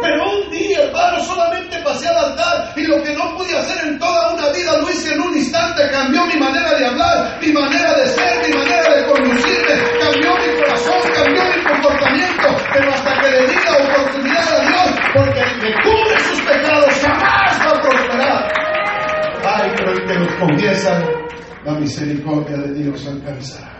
Pero 0.00 0.30
un 0.30 0.50
día, 0.50 0.84
hermano, 0.84 1.24
solamente 1.24 1.78
pasé 1.78 2.08
al 2.08 2.16
altar 2.16 2.72
y 2.76 2.82
lo 2.86 3.02
que 3.02 3.14
no 3.14 3.34
pude 3.36 3.56
hacer 3.56 3.86
en 3.86 3.98
toda 3.98 4.34
una 4.34 4.50
vida 4.50 4.76
lo 4.76 4.90
hice 4.90 5.14
en 5.14 5.20
un 5.22 5.36
instante. 5.36 5.88
Cambió 5.90 6.26
mi 6.26 6.36
manera 6.36 6.74
de 6.78 6.86
hablar, 6.86 7.38
mi 7.40 7.50
manera 7.52 7.94
de 7.94 8.06
ser, 8.08 8.46
mi 8.46 8.54
manera 8.54 8.94
de 8.94 9.06
conducirme, 9.06 9.74
cambió 9.98 10.36
mi 10.36 10.60
corazón, 10.60 11.00
cambió 11.14 11.42
mi 11.44 11.64
comportamiento. 11.64 12.48
Pero 12.72 12.90
hasta 12.92 13.20
que 13.20 13.30
le 13.30 13.46
di 13.46 13.54
la 13.54 13.76
oportunidad 13.76 14.60
a 14.60 14.60
Dios, 14.60 15.00
porque 15.14 15.40
que 15.60 15.74
cubre 15.82 16.15
jamás 16.64 17.60
va 17.60 17.70
a 17.70 17.82
prosperar. 17.82 18.52
Ay, 19.44 19.72
pero 19.76 19.90
el 19.92 20.04
que 20.06 20.14
los 20.14 20.34
confiesa, 20.34 21.04
la 21.64 21.74
misericordia 21.78 22.56
de 22.56 22.74
Dios 22.74 23.06
alcanzará. 23.06 23.76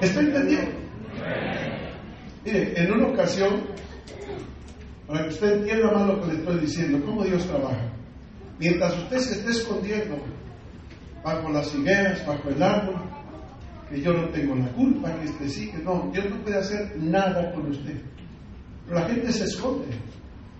¿Está 0.00 0.20
entendiendo? 0.20 0.72
Mire, 2.44 2.72
en 2.76 2.92
una 2.92 3.08
ocasión 3.08 3.62
para 5.06 5.24
que 5.24 5.30
usted 5.30 5.52
entienda 5.58 5.90
más 5.92 6.06
lo 6.06 6.20
que 6.20 6.26
le 6.28 6.38
estoy 6.38 6.58
diciendo, 6.60 7.04
cómo 7.04 7.24
Dios 7.24 7.44
trabaja. 7.44 7.90
Mientras 8.60 8.96
usted 8.96 9.18
se 9.18 9.34
esté 9.40 9.50
escondiendo 9.50 10.16
bajo 11.24 11.50
las 11.50 11.74
higueras, 11.74 12.24
bajo 12.26 12.48
el 12.48 12.62
árbol, 12.62 12.94
que 13.90 14.00
yo 14.00 14.12
no 14.12 14.28
tengo 14.28 14.54
la 14.54 14.68
culpa, 14.72 15.12
que 15.18 15.24
este 15.24 15.48
sí, 15.48 15.70
que 15.72 15.78
no, 15.78 16.08
Dios 16.12 16.30
no 16.30 16.36
puede 16.42 16.58
hacer 16.58 16.96
nada 16.96 17.52
con 17.52 17.70
usted. 17.70 18.00
Pero 18.86 19.00
la 19.00 19.06
gente 19.06 19.32
se 19.32 19.44
esconde. 19.44 19.86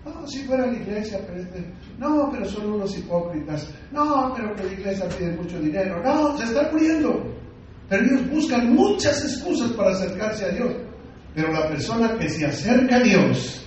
No, 0.03 0.25
si 0.27 0.43
fuera 0.45 0.65
la 0.65 0.73
iglesia, 0.73 1.19
pero 1.27 1.41
este, 1.41 1.63
no, 1.99 2.29
pero 2.31 2.45
son 2.45 2.73
unos 2.73 2.97
hipócritas. 2.97 3.71
No, 3.91 4.33
pero 4.35 4.55
que 4.55 4.63
la 4.63 4.73
iglesia 4.73 5.07
pide 5.09 5.31
mucho 5.33 5.59
dinero. 5.59 6.01
No, 6.03 6.35
se 6.37 6.45
está 6.45 6.71
muriendo. 6.71 7.23
Pero 7.87 8.05
ellos 8.05 8.29
buscan 8.31 8.73
muchas 8.73 9.23
excusas 9.23 9.71
para 9.71 9.91
acercarse 9.91 10.45
a 10.45 10.49
Dios. 10.49 10.73
Pero 11.35 11.51
la 11.51 11.67
persona 11.67 12.17
que 12.17 12.29
se 12.29 12.45
acerca 12.45 12.95
a 12.95 12.99
Dios, 13.01 13.65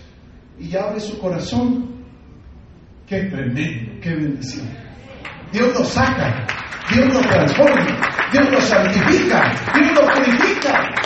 y 0.59 0.75
abre 0.77 0.99
su 0.99 1.19
corazón, 1.19 2.05
qué 3.07 3.25
tremendo, 3.25 4.01
qué 4.01 4.15
bendición. 4.15 4.69
Dios 5.53 5.73
lo 5.73 5.85
saca, 5.85 6.47
Dios 6.93 7.15
lo 7.15 7.21
transforma, 7.21 7.87
Dios 8.33 8.51
lo 8.51 8.61
santifica, 8.61 9.73
Dios 9.75 9.93
lo 9.95 10.15
purifica. 10.15 11.04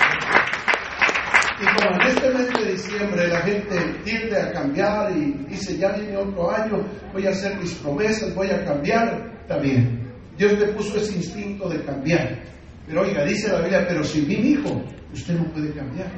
Y 1.61 1.65
como 1.77 2.01
en 2.01 2.09
este 2.09 2.31
mes 2.31 2.49
de 2.53 2.73
diciembre 2.73 3.29
la 3.29 3.41
gente 3.41 3.77
tiende 4.05 4.41
a 4.41 4.53
cambiar 4.53 5.11
y 5.17 5.33
dice, 5.49 5.77
ya 5.77 5.93
viene 5.93 6.17
otro 6.17 6.51
año, 6.51 6.85
voy 7.13 7.27
a 7.27 7.31
hacer 7.31 7.59
mis 7.59 7.75
promesas, 7.75 8.35
voy 8.35 8.49
a 8.49 8.65
cambiar, 8.65 9.29
bien. 9.57 10.13
Dios 10.37 10.53
le 10.59 10.67
puso 10.69 10.99
ese 10.99 11.17
instinto 11.17 11.69
de 11.69 11.83
cambiar. 11.83 12.39
Pero 12.87 13.03
oiga, 13.03 13.25
dice 13.25 13.49
la 13.49 13.61
Biblia, 13.61 13.85
pero 13.89 14.05
sin 14.05 14.29
mi 14.29 14.35
hijo, 14.35 14.83
usted 15.13 15.35
no 15.35 15.53
puede 15.53 15.73
cambiar. 15.73 16.11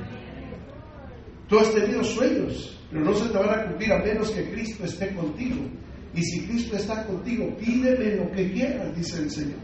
Tú 1.48 1.58
has 1.58 1.72
tenido 1.72 2.04
sueños, 2.04 2.78
pero 2.90 3.04
no 3.04 3.14
se 3.14 3.28
te 3.28 3.38
van 3.38 3.50
a 3.50 3.64
cumplir 3.64 3.92
a 3.92 3.98
menos 3.98 4.30
que 4.30 4.50
Cristo 4.50 4.84
esté 4.84 5.14
contigo. 5.14 5.64
Y 6.14 6.22
si 6.22 6.46
Cristo 6.46 6.76
está 6.76 7.04
contigo, 7.06 7.56
pídeme 7.56 8.16
lo 8.16 8.30
que 8.32 8.52
quieras, 8.52 8.94
dice 8.96 9.22
el 9.22 9.30
Señor. 9.30 9.58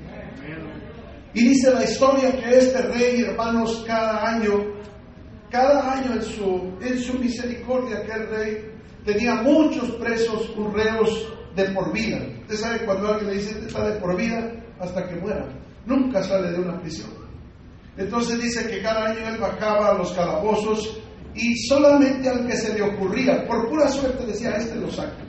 Y 1.35 1.49
dice 1.49 1.71
la 1.71 1.85
historia 1.85 2.33
que 2.33 2.59
este 2.59 2.81
rey, 2.83 3.21
hermanos, 3.21 3.85
cada 3.87 4.27
año, 4.27 4.65
cada 5.57 5.93
año 5.95 6.13
en 6.13 6.23
su, 6.23 6.77
en 6.83 6.99
su 6.99 7.15
misericordia, 7.15 8.05
que 8.05 8.13
el 8.13 8.29
rey 8.29 8.71
tenía 9.07 9.37
muchos 9.37 9.91
presos, 9.93 10.55
reos 10.75 11.33
de 11.55 11.65
por 11.71 11.93
vida. 11.95 12.19
Usted 12.43 12.57
sabe 12.57 12.85
cuando 12.85 13.09
alguien 13.09 13.31
le 13.31 13.37
dice 13.39 13.59
está 13.67 13.89
de 13.89 13.99
por 13.99 14.15
vida 14.17 14.53
hasta 14.79 15.09
que 15.09 15.17
muera. 15.17 15.49
Nunca 15.87 16.23
sale 16.23 16.53
de 16.53 16.61
una 16.61 16.79
prisión. 16.81 17.09
Entonces 17.97 18.39
dice 18.43 18.69
que 18.69 18.83
cada 18.83 19.07
año 19.07 19.27
él 19.27 19.39
bajaba 19.39 19.93
a 19.93 19.95
los 19.95 20.13
calabozos 20.13 21.01
y 21.35 21.57
solamente 21.67 22.29
al 22.29 22.47
que 22.47 22.57
se 22.57 22.75
le 22.75 22.83
ocurría, 22.83 23.47
por 23.47 23.71
pura 23.71 23.89
suerte 23.89 24.27
decía, 24.27 24.51
este 24.57 24.77
lo 24.77 24.91
saca. 24.91 25.26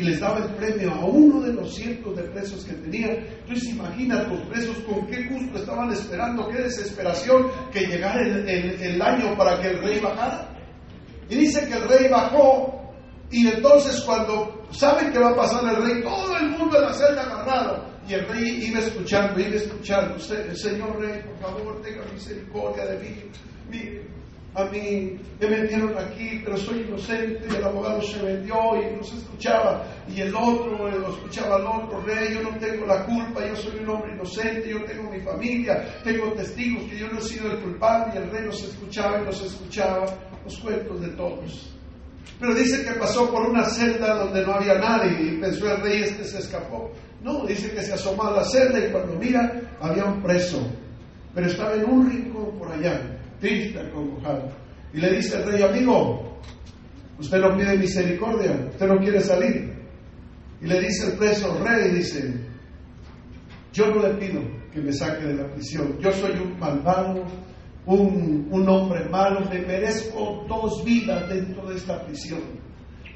Y 0.00 0.02
les 0.02 0.18
daba 0.18 0.38
el 0.38 0.54
premio 0.54 0.92
a 0.94 1.04
uno 1.04 1.42
de 1.42 1.52
los 1.52 1.74
cientos 1.74 2.16
de 2.16 2.22
presos 2.22 2.64
que 2.64 2.72
tenía. 2.72 3.08
Entonces 3.12 3.68
imagina 3.68 4.22
los 4.22 4.40
presos 4.46 4.78
con 4.78 5.06
qué 5.06 5.24
gusto 5.24 5.58
estaban 5.58 5.92
esperando, 5.92 6.48
qué 6.48 6.62
desesperación 6.62 7.50
que 7.70 7.80
llegara 7.86 8.22
el, 8.22 8.48
el 8.48 9.02
año 9.02 9.36
para 9.36 9.60
que 9.60 9.68
el 9.68 9.82
rey 9.82 10.00
bajara. 10.00 10.48
Y 11.28 11.36
dice 11.36 11.68
que 11.68 11.74
el 11.74 11.86
rey 11.86 12.08
bajó 12.08 12.80
y 13.30 13.46
entonces 13.46 14.00
cuando 14.00 14.64
saben 14.72 15.12
que 15.12 15.18
va 15.18 15.30
a 15.30 15.36
pasar 15.36 15.62
el 15.72 15.82
rey, 15.82 16.02
todo 16.02 16.36
el 16.36 16.50
mundo 16.50 16.76
en 16.76 16.82
la 16.82 16.92
celda 16.92 17.22
agarrado. 17.22 17.84
Y 18.08 18.14
el 18.14 18.26
rey 18.26 18.64
iba 18.66 18.80
escuchando, 18.80 19.38
iba 19.38 19.54
escuchando. 19.54 20.16
Usted, 20.16 20.52
Señor 20.54 20.98
rey, 20.98 21.22
por 21.22 21.38
favor, 21.38 21.80
tenga 21.82 22.04
misericordia 22.12 22.86
de 22.86 22.98
mí. 22.98 23.22
Mire, 23.70 24.06
a 24.54 24.64
mí 24.64 25.16
me 25.40 25.46
metieron 25.46 25.96
aquí, 25.96 26.40
pero 26.44 26.56
soy 26.56 26.80
inocente, 26.80 27.46
el 27.56 27.64
abogado 27.64 28.02
se 28.02 28.20
vendió 28.20 28.56
y 28.76 28.96
no 28.96 29.02
se 29.04 29.16
escuchaba, 29.16 29.84
y 30.08 30.20
el 30.20 30.34
otro 30.34 30.88
lo 30.88 31.08
escuchaba 31.08 31.56
al 31.56 31.66
otro, 31.66 32.00
rey, 32.02 32.34
yo 32.34 32.42
no 32.42 32.58
tengo 32.58 32.84
la 32.86 33.04
culpa, 33.04 33.46
yo 33.46 33.54
soy 33.54 33.78
un 33.78 33.90
hombre 33.90 34.12
inocente, 34.14 34.68
yo 34.68 34.82
tengo 34.84 35.08
mi 35.10 35.20
familia, 35.20 36.00
tengo 36.02 36.32
testigos 36.32 36.84
que 36.84 36.98
yo 36.98 37.08
no 37.08 37.20
he 37.20 37.22
sido 37.22 37.52
el 37.52 37.58
culpable, 37.58 38.12
y 38.14 38.16
el 38.18 38.30
rey 38.30 38.44
nos 38.44 38.62
escuchaba 38.62 39.20
y 39.20 39.24
nos 39.24 39.40
escuchaba 39.40 40.06
los 40.44 40.58
cuentos 40.58 41.00
de 41.00 41.08
todos. 41.08 41.76
Pero 42.40 42.54
dice 42.54 42.84
que 42.84 42.98
pasó 42.98 43.30
por 43.30 43.42
una 43.48 43.64
celda 43.64 44.14
donde 44.14 44.44
no 44.44 44.54
había 44.54 44.74
nadie 44.74 45.32
y 45.32 45.40
pensó 45.40 45.70
el 45.70 45.80
rey 45.82 46.02
este 46.02 46.24
se 46.24 46.38
escapó. 46.38 46.90
No, 47.22 47.44
dice 47.44 47.70
que 47.70 47.82
se 47.82 47.92
asomó 47.92 48.24
a 48.24 48.36
la 48.36 48.44
celda 48.44 48.78
y 48.78 48.90
cuando 48.90 49.14
mira 49.14 49.60
había 49.78 50.06
un 50.06 50.22
preso, 50.22 50.66
pero 51.34 51.46
estaba 51.46 51.74
en 51.74 51.84
un 51.84 52.10
rincón 52.10 52.58
por 52.58 52.72
allá 52.72 53.19
triste, 53.40 53.78
acongojado. 53.78 54.48
Y 54.92 54.98
le 54.98 55.16
dice 55.16 55.36
el 55.36 55.44
rey, 55.44 55.62
amigo, 55.62 56.38
usted 57.18 57.38
no 57.38 57.56
pide 57.56 57.76
misericordia, 57.76 58.68
usted 58.70 58.86
no 58.86 58.98
quiere 58.98 59.20
salir. 59.20 59.74
Y 60.60 60.66
le 60.66 60.80
dice 60.80 61.06
el 61.06 61.12
preso, 61.18 61.58
rey, 61.64 61.90
dice, 61.90 62.34
yo 63.72 63.86
no 63.86 64.02
le 64.06 64.14
pido 64.14 64.42
que 64.72 64.80
me 64.80 64.92
saque 64.92 65.26
de 65.26 65.34
la 65.34 65.52
prisión, 65.52 65.98
yo 65.98 66.12
soy 66.12 66.32
un 66.32 66.58
malvado, 66.58 67.24
un, 67.86 68.46
un 68.50 68.68
hombre 68.68 69.08
malo, 69.08 69.40
me 69.50 69.60
merezco 69.60 70.44
dos 70.48 70.84
vidas 70.84 71.28
dentro 71.28 71.68
de 71.68 71.76
esta 71.76 72.04
prisión. 72.04 72.40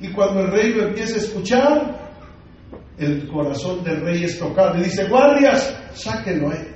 Y 0.01 0.09
cuando 0.09 0.41
el 0.41 0.51
rey 0.51 0.73
lo 0.73 0.89
empieza 0.89 1.17
a 1.17 1.19
escuchar, 1.19 2.05
el 2.99 3.29
corazón 3.29 3.85
del 3.85 4.01
rey 4.01 4.25
es 4.25 4.39
tocado 4.39 4.79
y 4.79 4.85
dice, 4.85 5.09
guardias, 5.09 5.77
sáquenlo 5.95 6.53
él 6.53 6.74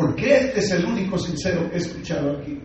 porque 0.00 0.34
este 0.34 0.60
es 0.60 0.70
el 0.72 0.86
único 0.86 1.18
sincero 1.18 1.68
que 1.68 1.76
he 1.76 1.78
escuchado 1.78 2.38
aquí. 2.38 2.58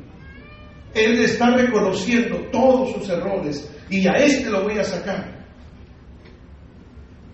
Él 0.93 1.19
está 1.19 1.50
reconociendo 1.50 2.38
todos 2.50 2.93
sus 2.93 3.10
errores 3.10 3.69
y 3.89 4.08
a 4.08 4.13
este 4.13 4.50
lo 4.50 4.63
voy 4.63 4.78
a 4.78 4.84
sacar. 4.86 5.36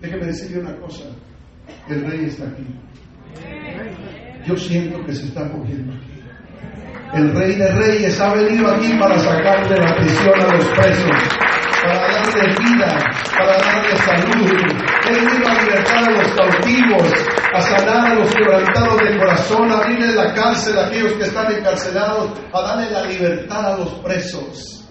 Déjeme 0.02 0.26
decirle 0.26 0.62
una 0.62 0.76
cosa, 0.78 1.04
el 1.88 2.04
rey 2.04 2.26
está 2.26 2.46
aquí. 2.48 2.66
Yo 4.48 4.58
siento 4.58 5.06
que 5.06 5.14
se 5.14 5.26
está 5.26 5.44
moviendo 5.46 5.94
aquí. 5.94 6.24
El 7.14 7.36
rey 7.36 7.56
de 7.56 7.72
reyes 7.72 8.20
ha 8.20 8.34
venido 8.34 8.72
aquí 8.72 8.94
para 9.00 9.20
sacar 9.20 9.70
de 9.70 9.78
la 9.78 9.96
prisión 9.98 10.42
a 10.42 10.56
los 10.56 10.66
presos, 10.66 11.12
darle 12.22 12.56
vida, 12.56 13.00
para 13.38 13.58
darle 13.58 13.96
salud. 13.98 14.52
Él 15.10 15.26
venido 15.26 15.48
a 15.48 15.62
libertar 15.62 16.04
a 16.04 16.12
los 16.12 16.32
cautivos, 16.34 17.14
a 17.54 17.62
sanar 17.62 18.12
a 18.12 18.16
los 18.16 18.34
quebrantados 18.34 19.00
de 19.00 19.18
corazón, 19.18 19.72
a 19.72 19.78
abrirle 19.78 20.14
la 20.14 20.34
cárcel 20.34 20.78
a 20.78 20.88
aquellos 20.88 21.14
que 21.14 21.24
están 21.24 21.52
encarcelados, 21.52 22.32
a 22.54 22.62
darle 22.62 22.92
la 22.92 23.04
libertad 23.04 23.74
a 23.74 23.78
los 23.78 23.90
presos. 23.96 24.90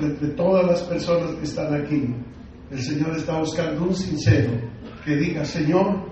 Entre 0.00 0.28
todas 0.30 0.66
las 0.66 0.82
personas 0.82 1.30
que 1.36 1.44
están 1.44 1.74
aquí, 1.74 2.14
el 2.70 2.82
Señor 2.82 3.16
está 3.16 3.38
buscando 3.38 3.84
un 3.84 3.94
sincero 3.94 4.50
que 5.04 5.16
diga, 5.16 5.44
Señor, 5.44 6.08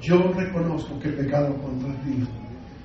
yo 0.00 0.32
reconozco 0.34 0.98
que 0.98 1.08
he 1.08 1.12
pecado 1.12 1.54
contra 1.56 1.92
ti. 2.02 2.26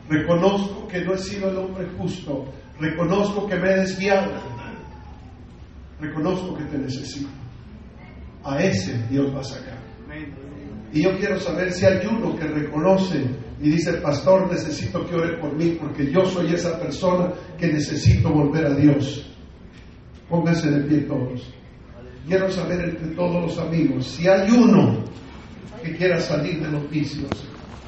Reconozco 0.10 0.88
que 0.88 1.02
no 1.04 1.14
he 1.14 1.18
sido 1.18 1.50
el 1.50 1.58
hombre 1.58 1.88
justo. 1.98 2.46
Reconozco 2.80 3.48
que 3.48 3.56
me 3.56 3.72
he 3.72 3.80
desviado. 3.80 4.34
Reconozco 6.00 6.58
que 6.58 6.66
te 6.66 6.78
necesito. 6.78 7.30
A 8.44 8.62
ese 8.62 8.98
Dios 9.10 9.34
va 9.34 9.42
a 9.42 9.44
sacar. 9.44 9.80
Y 10.94 11.04
yo 11.04 11.18
quiero 11.18 11.40
saber 11.40 11.72
si 11.72 11.86
hay 11.86 12.06
uno 12.08 12.36
que 12.38 12.46
reconoce 12.48 13.26
y 13.62 13.70
dice, 13.70 13.94
pastor, 13.94 14.50
necesito 14.52 15.06
que 15.06 15.16
ore 15.16 15.38
por 15.38 15.54
mí 15.56 15.78
porque 15.80 16.12
yo 16.12 16.26
soy 16.26 16.54
esa 16.54 16.80
persona 16.80 17.32
que 17.58 17.68
necesito 17.68 18.30
volver 18.30 18.66
a 18.66 18.76
Dios. 18.76 19.30
Pónganse 20.30 20.70
de 20.72 20.82
pie 20.82 21.00
todos. 21.02 21.54
Quiero 22.28 22.50
saber 22.50 22.90
entre 22.90 23.08
todos 23.16 23.44
los 23.44 23.60
amigos 23.60 24.08
si 24.08 24.28
hay 24.28 24.50
uno 24.50 25.04
que 25.84 25.96
quiera 25.96 26.20
salir 26.20 26.62
de 26.62 26.72
los 26.72 26.90
vicios, 26.90 27.30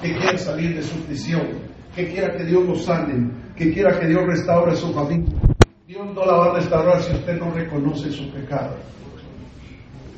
que 0.01 0.15
quiera 0.15 0.37
salir 0.37 0.75
de 0.75 0.83
su 0.83 0.95
prisión, 1.05 1.47
que 1.95 2.07
quiera 2.07 2.35
que 2.35 2.45
Dios 2.45 2.65
lo 2.65 2.75
sane, 2.75 3.31
que 3.55 3.73
quiera 3.73 3.99
que 3.99 4.07
Dios 4.07 4.21
restaure 4.27 4.75
su 4.75 4.93
familia. 4.93 5.33
Dios 5.87 6.05
no 6.13 6.25
la 6.25 6.33
va 6.33 6.45
a 6.47 6.53
restaurar 6.55 7.01
si 7.01 7.13
usted 7.13 7.39
no 7.39 7.49
reconoce 7.49 8.11
su 8.11 8.29
pecado. 8.29 8.75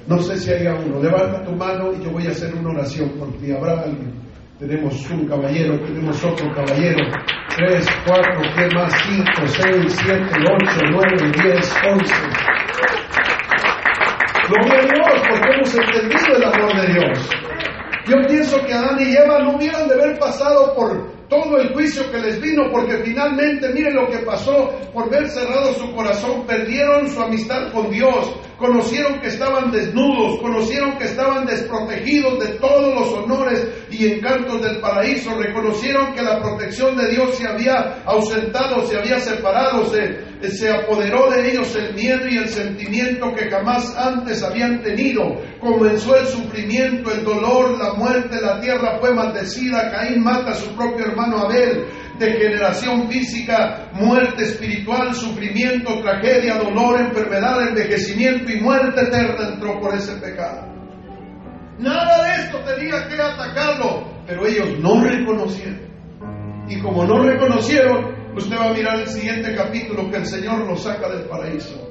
No 0.08 0.17
sé 0.17 0.36
si 0.38 0.51
haya 0.51 0.73
uno. 0.73 0.99
Levanta 0.99 1.45
tu 1.45 1.51
mano 1.51 1.93
y 1.93 2.03
yo 2.03 2.10
voy 2.10 2.25
a 2.25 2.32
hacer 2.32 2.55
una 2.55 2.71
oración 2.71 3.12
por 3.19 3.32
ti. 3.38 3.51
¿Habrá 3.51 3.84
alguien? 3.84 4.15
Tenemos 4.58 5.08
un 5.12 5.27
caballero, 5.27 5.79
tenemos 5.82 6.23
otro 6.23 6.51
caballero. 6.55 6.97
Tres, 7.55 7.88
cuatro, 8.03 8.41
¿qué 8.55 8.75
más? 8.75 8.91
Cinco, 9.03 9.45
seis, 9.45 9.95
siete, 10.03 10.34
ocho, 10.41 10.79
nueve, 10.89 11.32
diez, 11.39 11.75
once. 11.88 12.15
Gloria 14.47 14.73
a 14.73 14.82
Dios, 14.82 15.23
porque 15.29 15.49
hemos 15.53 15.75
entendido 15.75 16.36
el 16.36 16.43
amor 16.45 16.82
de 16.82 16.93
Dios. 16.93 17.29
Yo 18.08 18.15
pienso 18.27 18.65
que 18.65 18.73
Adán 18.73 18.99
y 18.99 19.15
Eva 19.15 19.38
no 19.43 19.55
hubieran 19.55 19.88
de 19.88 19.93
haber 19.93 20.17
pasado 20.17 20.73
por 20.73 21.18
todo 21.29 21.57
el 21.59 21.73
juicio 21.73 22.11
que 22.11 22.17
les 22.17 22.41
vino, 22.41 22.63
porque 22.71 22.97
finalmente, 22.97 23.69
miren 23.69 23.95
lo 23.95 24.09
que 24.09 24.17
pasó, 24.19 24.71
por 24.91 25.09
ver 25.09 25.29
cerrado 25.29 25.73
su 25.75 25.93
corazón, 25.93 26.45
perdieron 26.45 27.09
su 27.09 27.21
amistad 27.21 27.71
con 27.71 27.89
Dios, 27.91 28.35
conocieron 28.57 29.19
que 29.19 29.27
estaban 29.27 29.71
desnudos, 29.71 30.39
conocieron 30.41 30.97
que 30.97 31.05
estaban 31.05 31.45
desprotegidos 31.45 32.39
de 32.39 32.47
todos 32.55 32.93
los 32.95 33.13
honores 33.13 33.67
y 33.91 34.07
encantos 34.07 34.61
del 34.61 34.79
paraíso, 34.79 35.35
reconocieron 35.37 36.13
que 36.13 36.23
la 36.23 36.41
protección 36.41 36.97
de 36.97 37.09
Dios 37.09 37.35
se 37.35 37.47
había 37.47 38.01
ausentado, 38.05 38.85
se 38.87 38.97
había 38.97 39.19
separado, 39.19 39.85
se, 39.85 40.28
se 40.41 40.71
apoderó 40.71 41.30
de 41.30 41.52
ellos 41.52 41.75
el 41.75 41.93
miedo 41.93 42.28
y 42.30 42.38
el 42.38 42.47
sentimiento 42.47 43.34
que 43.36 43.49
jamás 43.49 43.95
antes 43.97 44.41
habían 44.41 44.82
tenido. 44.82 45.41
Comenzó 45.60 46.15
el 46.15 46.28
sufrimiento, 46.28 47.12
el 47.12 47.25
dolor, 47.25 47.78
la 47.78 47.93
muerte, 47.93 48.39
la 48.41 48.62
tierra 48.62 48.97
fue 48.99 49.13
maldecida, 49.13 49.91
Caín 49.91 50.23
mata 50.23 50.52
a 50.52 50.56
su 50.56 50.73
propio 50.75 51.08
hermano 51.08 51.39
Abel, 51.39 51.88
degeneración 52.17 53.10
física, 53.10 53.89
muerte 53.93 54.43
espiritual, 54.43 55.13
sufrimiento, 55.13 56.02
tragedia, 56.02 56.58
dolor, 56.58 57.02
enfermedad, 57.02 57.67
envejecimiento 57.67 58.52
y 58.52 58.62
muerte 58.62 59.02
eterna 59.02 59.49
entró 59.54 59.80
por 59.82 59.93
ese 59.93 60.13
pecado. 60.15 60.67
Nada 61.80 62.23
de 62.23 62.43
esto 62.43 62.60
tenía 62.60 63.08
que 63.08 63.21
atacarlo, 63.21 64.06
pero 64.25 64.45
ellos 64.45 64.80
no 64.80 65.02
reconocieron. 65.04 65.89
Y 66.69 66.80
como 66.82 67.06
no 67.06 67.23
reconocieron, 67.23 68.18
usted 68.35 68.57
va 68.57 68.69
a 68.69 68.73
mirar 68.73 68.99
el 68.99 69.07
siguiente 69.07 69.55
capítulo 69.55 70.09
que 70.09 70.17
el 70.17 70.25
Señor 70.25 70.67
los 70.67 70.83
saca 70.83 71.09
del 71.09 71.27
paraíso. 71.27 71.89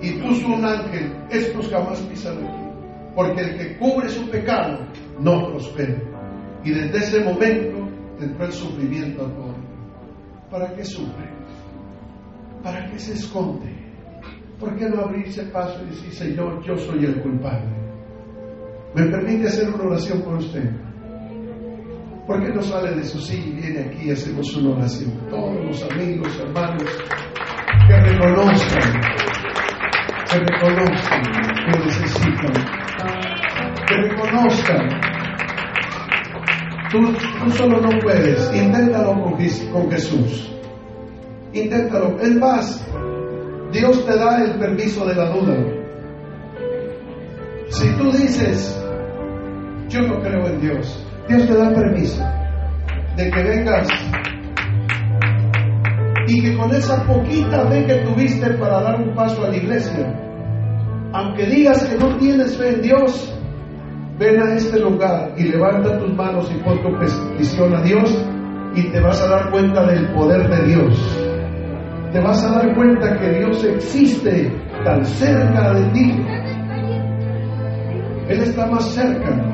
Y 0.00 0.12
puso 0.14 0.48
un 0.48 0.64
ángel, 0.64 1.12
estos 1.30 1.70
jamás 1.70 2.00
pisan 2.00 2.38
aquí. 2.38 2.62
Porque 3.14 3.40
el 3.42 3.56
que 3.56 3.78
cubre 3.78 4.08
su 4.08 4.28
pecado 4.30 4.78
no 5.20 5.48
prospera. 5.48 6.00
Y 6.64 6.70
desde 6.70 6.98
ese 6.98 7.24
momento 7.24 7.88
entró 8.20 8.46
el 8.46 8.52
sufrimiento 8.52 9.24
al 9.24 9.32
pobre. 9.32 9.62
¿Para 10.50 10.74
qué 10.74 10.84
sufre? 10.84 11.30
¿Para 12.62 12.90
qué 12.90 12.98
se 12.98 13.14
esconde? 13.14 13.72
¿Por 14.58 14.76
qué 14.76 14.88
no 14.88 15.02
abrirse 15.02 15.42
paso 15.44 15.82
y 15.82 15.90
decir, 15.90 16.12
Señor, 16.12 16.62
yo 16.64 16.76
soy 16.76 17.04
el 17.04 17.20
culpable? 17.20 17.70
¿Me 18.94 19.06
permite 19.06 19.48
hacer 19.48 19.68
una 19.68 19.84
oración 19.84 20.22
por 20.22 20.34
usted? 20.34 20.70
¿Por 22.26 22.40
qué 22.40 22.50
no 22.50 22.62
sale 22.62 22.94
de 22.94 23.04
su 23.04 23.18
silla 23.18 23.46
y 23.46 23.50
viene 23.50 23.80
aquí 23.80 24.08
y 24.08 24.10
hacemos 24.12 24.54
una 24.56 24.76
oración? 24.76 25.12
Todos 25.28 25.64
los 25.64 25.82
amigos, 25.90 26.38
hermanos, 26.38 26.84
que 27.88 27.96
reconozcan, 28.00 29.00
que 30.30 30.38
reconozcan 30.38 31.22
que 31.64 31.78
necesitan, 31.78 32.52
que 33.88 33.96
reconozcan. 33.96 34.88
Tú, 36.90 37.12
tú 37.42 37.50
solo 37.52 37.80
no 37.80 37.88
puedes, 38.00 38.54
inténtalo 38.54 39.14
con, 39.14 39.32
con 39.72 39.90
Jesús. 39.90 40.52
Inténtalo. 41.52 42.18
Es 42.20 42.34
más, 42.36 42.86
Dios 43.72 44.04
te 44.06 44.16
da 44.16 44.44
el 44.44 44.58
permiso 44.58 45.06
de 45.06 45.14
la 45.14 45.30
duda. 45.30 45.56
Si 47.68 47.88
tú 47.96 48.12
dices, 48.12 48.80
yo 49.88 50.02
no 50.02 50.20
creo 50.20 50.46
en 50.46 50.60
Dios, 50.60 51.06
Dios 51.32 51.48
te 51.48 51.54
da 51.54 51.72
permiso 51.72 52.22
de 53.16 53.30
que 53.30 53.42
vengas 53.42 53.88
y 56.26 56.42
que 56.42 56.56
con 56.58 56.70
esa 56.72 57.06
poquita 57.06 57.66
fe 57.68 57.86
que 57.86 57.94
tuviste 58.04 58.50
para 58.58 58.82
dar 58.82 59.00
un 59.00 59.14
paso 59.14 59.42
a 59.42 59.48
la 59.48 59.56
iglesia, 59.56 60.12
aunque 61.14 61.46
digas 61.46 61.84
que 61.84 61.96
no 61.96 62.18
tienes 62.18 62.58
fe 62.58 62.74
en 62.74 62.82
Dios, 62.82 63.34
ven 64.18 64.42
a 64.42 64.54
este 64.56 64.78
lugar 64.78 65.32
y 65.38 65.44
levanta 65.44 65.98
tus 65.98 66.14
manos 66.14 66.52
y 66.54 66.62
pon 66.62 66.82
tu 66.82 66.98
petición 66.98 67.76
a 67.76 67.80
Dios 67.80 68.26
y 68.74 68.90
te 68.90 69.00
vas 69.00 69.22
a 69.22 69.28
dar 69.28 69.50
cuenta 69.50 69.86
del 69.86 70.12
poder 70.12 70.50
de 70.50 70.66
Dios. 70.66 71.18
Te 72.12 72.20
vas 72.20 72.44
a 72.44 72.58
dar 72.58 72.74
cuenta 72.74 73.18
que 73.18 73.30
Dios 73.38 73.64
existe 73.64 74.54
tan 74.84 75.02
cerca 75.02 75.72
de 75.72 75.84
ti. 75.92 76.26
Él 78.28 78.42
está 78.42 78.66
más 78.66 78.84
cerca 78.90 79.52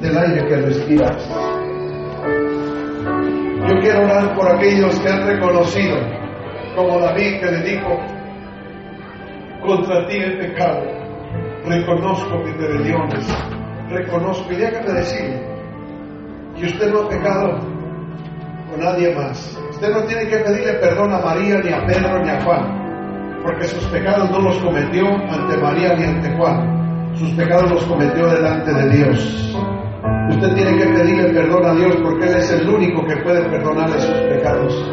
del 0.00 0.16
aire 0.16 0.46
que 0.46 0.56
respiras. 0.56 1.28
Yo 3.68 3.80
quiero 3.80 4.04
orar 4.04 4.34
por 4.36 4.48
aquellos 4.48 4.98
que 5.00 5.08
han 5.08 5.26
reconocido, 5.26 5.96
como 6.76 7.00
David 7.00 7.40
que 7.40 7.46
le 7.46 7.62
dijo, 7.62 7.98
contra 9.66 10.06
ti 10.06 10.16
el 10.16 10.38
pecado, 10.38 10.82
reconozco 11.66 12.38
mis 12.38 12.56
rebeliones, 12.56 13.26
reconozco, 13.88 14.52
y 14.52 14.56
déjame 14.56 14.92
decir 14.92 15.40
que 16.56 16.66
usted 16.66 16.92
no 16.92 17.00
ha 17.00 17.08
pecado 17.08 17.58
con 18.70 18.80
nadie 18.80 19.14
más. 19.14 19.58
Usted 19.70 19.90
no 19.90 20.04
tiene 20.04 20.28
que 20.28 20.38
pedirle 20.38 20.74
perdón 20.74 21.12
a 21.12 21.18
María, 21.18 21.58
ni 21.58 21.72
a 21.72 21.84
Pedro, 21.86 22.22
ni 22.22 22.30
a 22.30 22.40
Juan, 22.42 23.42
porque 23.42 23.64
sus 23.64 23.84
pecados 23.86 24.30
no 24.30 24.40
los 24.40 24.58
cometió 24.58 25.06
ante 25.08 25.56
María 25.56 25.94
ni 25.94 26.04
ante 26.04 26.30
Juan, 26.36 27.14
sus 27.16 27.30
pecados 27.32 27.70
los 27.70 27.84
cometió 27.84 28.28
delante 28.28 28.72
de 28.72 28.90
Dios. 28.90 29.56
Usted 30.36 30.54
tiene 30.54 30.76
que 30.76 30.86
pedirle 30.86 31.32
perdón 31.32 31.64
a 31.64 31.74
Dios 31.74 31.96
porque 32.02 32.26
Él 32.26 32.34
es 32.36 32.50
el 32.50 32.68
único 32.68 33.06
que 33.06 33.16
puede 33.22 33.42
perdonarle 33.48 33.98
sus 33.98 34.14
pecados. 34.28 34.92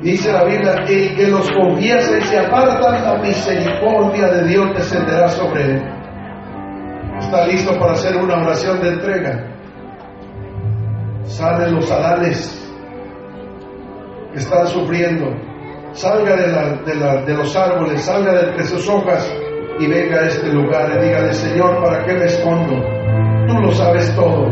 Dice 0.00 0.32
la 0.32 0.44
Biblia 0.44 0.84
que 0.86 1.14
que 1.16 1.26
los 1.26 1.50
confiesa 1.50 2.16
y 2.16 2.22
se 2.22 2.38
aparta, 2.38 3.00
la 3.00 3.18
misericordia 3.18 4.28
de 4.28 4.46
Dios 4.46 4.74
descenderá 4.76 5.28
sobre 5.28 5.64
él. 5.64 5.82
¿Está 7.18 7.46
listo 7.48 7.78
para 7.78 7.92
hacer 7.92 8.16
una 8.16 8.36
oración 8.36 8.80
de 8.80 8.88
entrega? 8.90 9.46
Salen 11.24 11.74
los 11.74 11.90
adales 11.90 12.72
que 14.32 14.38
están 14.38 14.68
sufriendo. 14.68 15.34
Salga 15.92 16.36
de, 16.36 16.46
la, 16.46 16.76
de, 16.76 16.94
la, 16.94 17.22
de 17.22 17.34
los 17.34 17.54
árboles, 17.56 18.00
salga 18.02 18.32
de 18.32 18.50
entre 18.50 18.64
sus 18.64 18.88
hojas 18.88 19.30
y 19.80 19.86
venga 19.88 20.20
a 20.20 20.26
este 20.28 20.46
lugar 20.52 20.92
y 20.96 21.04
dígale, 21.04 21.34
Señor, 21.34 21.82
¿para 21.82 22.04
qué 22.04 22.12
me 22.14 22.24
escondo? 22.26 22.99
Tú 23.50 23.60
lo 23.62 23.72
sabes 23.74 24.14
todo. 24.14 24.46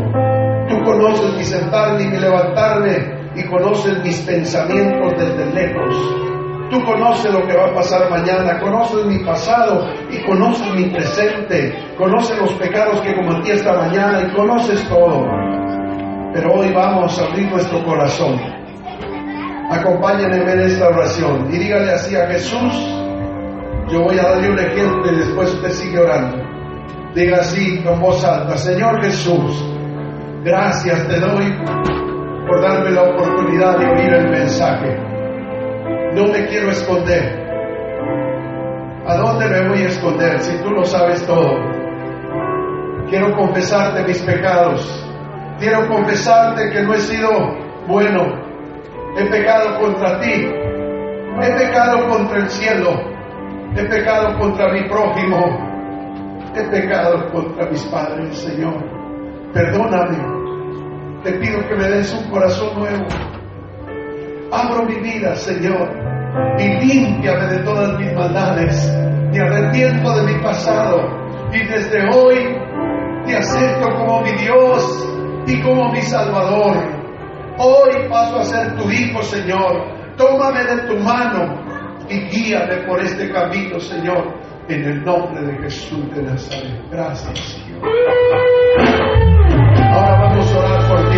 Tú 0.67 0.83
conoces 0.83 1.33
mi 1.37 1.43
sentarme 1.45 2.03
y 2.03 2.07
mi 2.07 2.17
levantarme 2.17 2.97
y 3.33 3.43
conoces 3.45 3.97
mis 4.03 4.19
pensamientos 4.21 5.13
desde 5.17 5.45
lejos. 5.53 5.95
Tú 6.69 6.83
conoces 6.83 7.31
lo 7.31 7.47
que 7.47 7.55
va 7.55 7.67
a 7.67 7.73
pasar 7.73 8.09
mañana, 8.09 8.59
conoces 8.59 9.05
mi 9.05 9.19
pasado 9.19 9.87
y 10.11 10.17
conoces 10.23 10.67
mi 10.75 10.89
presente, 10.89 11.73
conoces 11.97 12.37
los 12.39 12.51
pecados 12.53 12.99
que 12.99 13.15
cometí 13.15 13.51
esta 13.51 13.73
mañana 13.73 14.21
y 14.21 14.35
conoces 14.35 14.87
todo. 14.89 15.25
Pero 16.33 16.55
hoy 16.55 16.69
vamos 16.73 17.17
a 17.19 17.25
abrir 17.25 17.49
nuestro 17.49 17.81
corazón. 17.85 18.37
Acompáñenme 19.71 20.51
en 20.51 20.59
esta 20.59 20.89
oración 20.89 21.47
y 21.51 21.57
dígale 21.57 21.93
así 21.93 22.17
a 22.17 22.27
Jesús, 22.27 22.73
yo 23.89 24.01
voy 24.01 24.19
a 24.19 24.23
darle 24.23 24.51
un 24.51 24.59
ejemplo 24.59 25.11
y 25.11 25.15
después 25.15 25.53
usted 25.53 25.71
sigue 25.71 25.99
orando. 25.99 26.48
Diga 27.13 27.37
así 27.37 27.81
con 27.81 27.99
voz 27.99 28.23
alta, 28.23 28.55
Señor 28.55 29.03
Jesús, 29.03 29.65
gracias 30.43 31.07
te 31.07 31.19
doy 31.19 31.51
por 32.47 32.61
darme 32.61 32.91
la 32.91 33.01
oportunidad 33.01 33.79
de 33.79 33.85
oír 33.87 34.13
el 34.13 34.29
mensaje. 34.29 34.95
No 36.13 36.27
me 36.27 36.45
quiero 36.47 36.69
esconder. 36.69 37.49
¿A 39.07 39.15
dónde 39.17 39.47
me 39.47 39.69
voy 39.69 39.79
a 39.79 39.87
esconder 39.87 40.39
si 40.39 40.55
tú 40.61 40.69
lo 40.69 40.85
sabes 40.85 41.25
todo? 41.25 41.57
Quiero 43.09 43.35
confesarte 43.35 44.03
mis 44.03 44.21
pecados. 44.21 45.05
Quiero 45.59 45.87
confesarte 45.87 46.69
que 46.69 46.83
no 46.83 46.93
he 46.93 46.99
sido 46.99 47.29
bueno. 47.87 48.21
He 49.17 49.25
pecado 49.25 49.79
contra 49.79 50.19
ti. 50.19 50.47
He 51.41 51.51
pecado 51.57 52.07
contra 52.07 52.37
el 52.37 52.49
cielo. 52.49 52.91
He 53.75 53.83
pecado 53.83 54.37
contra 54.37 54.71
mi 54.71 54.87
prójimo. 54.87 55.68
He 56.55 56.63
pecado 56.69 57.31
contra 57.31 57.69
mis 57.69 57.83
padres, 57.85 58.37
Señor. 58.37 58.75
Perdóname. 59.53 60.39
Te 61.23 61.33
pido 61.33 61.67
que 61.67 61.75
me 61.75 61.89
des 61.89 62.13
un 62.13 62.29
corazón 62.29 62.79
nuevo. 62.79 63.05
Abro 64.51 64.85
mi 64.85 64.95
vida, 64.95 65.35
Señor, 65.35 65.89
y 66.57 66.85
límpiame 66.85 67.45
de 67.47 67.59
todas 67.59 67.99
mis 67.99 68.13
maldades. 68.13 68.97
Me 69.31 69.39
arrepiento 69.39 70.15
de 70.15 70.33
mi 70.33 70.41
pasado 70.41 71.01
y 71.53 71.65
desde 71.65 72.07
hoy 72.15 72.57
te 73.25 73.35
acepto 73.35 73.89
como 73.95 74.21
mi 74.21 74.31
Dios 74.31 75.07
y 75.45 75.61
como 75.61 75.91
mi 75.91 76.01
Salvador. 76.01 76.77
Hoy 77.57 78.09
paso 78.09 78.39
a 78.39 78.43
ser 78.43 78.75
tu 78.77 78.89
hijo, 78.89 79.21
Señor. 79.21 80.15
Tómame 80.17 80.63
de 80.63 80.77
tu 80.87 80.97
mano 81.03 81.69
y 82.09 82.21
guíame 82.29 82.87
por 82.87 82.99
este 83.01 83.31
camino, 83.31 83.79
Señor, 83.79 84.33
en 84.69 84.83
el 84.83 85.03
nombre 85.03 85.41
de 85.41 85.57
Jesús 85.63 86.15
de 86.15 86.21
Nazaret. 86.21 86.79
Gracias, 86.91 87.39
Señor. 87.39 87.81
Ahora 89.91 90.21
vamos 90.21 90.53
a 90.53 90.59
orar 90.59 90.87
por 90.87 91.09
ti 91.09 91.17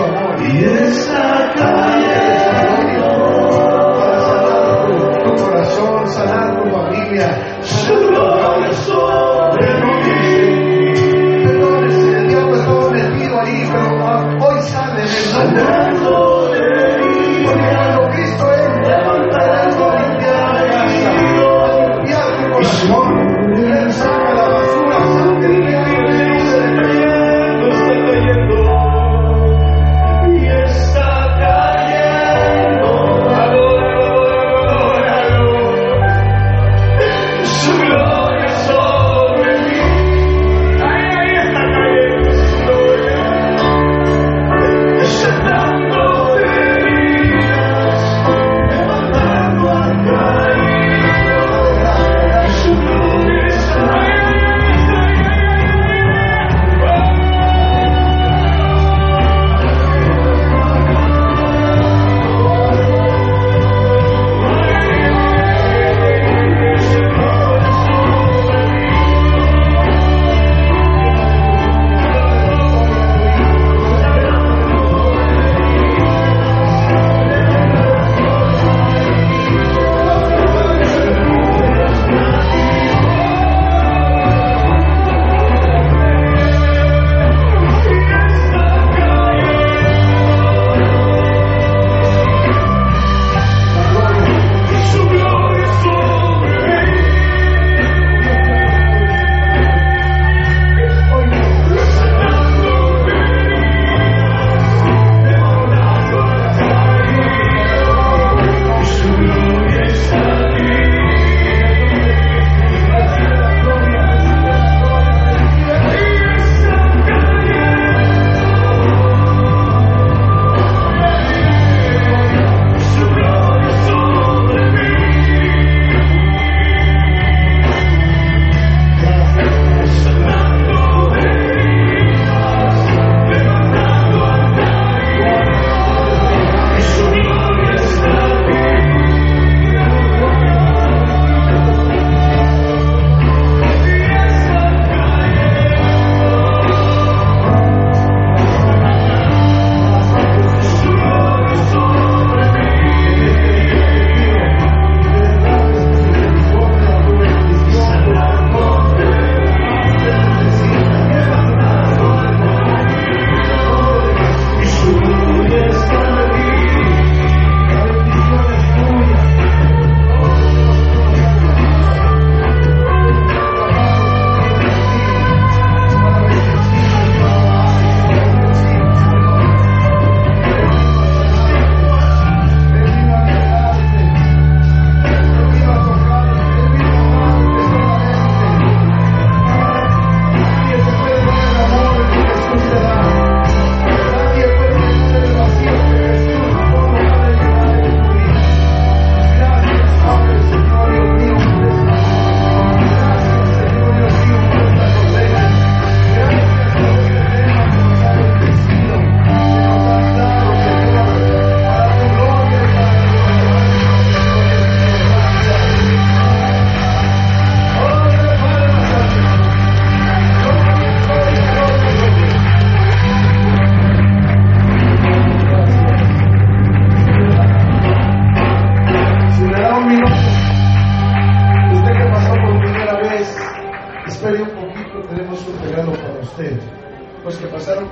Y 0.00 0.64
esa 0.64 1.52
calle 1.54 2.30
tu 5.24 5.34
corazón, 5.36 6.08
sanar 6.08 6.62
tu 6.62 6.70
familia, 6.70 7.58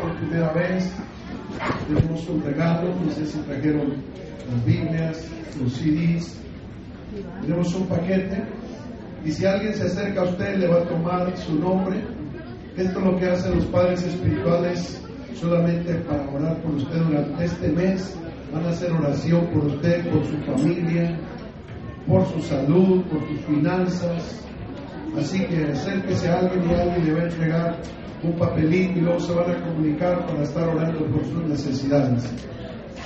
por 0.00 0.14
primera 0.16 0.52
vez, 0.52 0.90
tenemos 1.86 2.28
un 2.28 2.42
regalo, 2.42 2.94
no 3.04 3.10
sé 3.12 3.26
si 3.26 3.38
trajeron 3.40 3.94
las 4.50 4.64
Biblias, 4.64 5.28
los 5.60 5.72
CDs, 5.72 6.38
tenemos 7.40 7.74
un 7.74 7.86
paquete. 7.86 8.42
Y 9.24 9.32
si 9.32 9.44
alguien 9.44 9.74
se 9.74 9.84
acerca 9.84 10.20
a 10.20 10.24
usted, 10.24 10.56
le 10.58 10.68
va 10.68 10.78
a 10.78 10.88
tomar 10.88 11.36
su 11.36 11.54
nombre. 11.54 12.02
Esto 12.76 12.98
es 12.98 13.04
lo 13.04 13.16
que 13.16 13.26
hacen 13.26 13.56
los 13.56 13.64
padres 13.66 14.02
espirituales 14.04 15.02
solamente 15.34 15.94
para 15.94 16.28
orar 16.30 16.62
por 16.62 16.74
usted 16.76 16.98
durante 16.98 17.44
este 17.44 17.68
mes. 17.68 18.16
Van 18.52 18.64
a 18.64 18.70
hacer 18.70 18.92
oración 18.92 19.46
por 19.52 19.66
usted, 19.66 20.08
por 20.10 20.24
su 20.24 20.36
familia, 20.38 21.18
por 22.06 22.26
su 22.26 22.40
salud, 22.42 23.02
por 23.04 23.26
sus 23.28 23.40
finanzas. 23.46 24.47
Así 25.16 25.44
que 25.46 25.64
acérquese 25.72 26.28
a 26.28 26.38
alguien 26.38 26.70
y 26.70 26.74
alguien 26.74 27.06
le 27.06 27.12
va 27.12 27.20
a 27.20 27.24
entregar 27.24 27.76
un 28.22 28.32
papelito 28.32 28.98
y 28.98 29.02
luego 29.02 29.20
se 29.20 29.32
van 29.32 29.50
a 29.50 29.64
comunicar 29.64 30.26
para 30.26 30.42
estar 30.42 30.68
orando 30.68 31.06
por 31.06 31.24
sus 31.24 31.44
necesidades. 31.44 32.24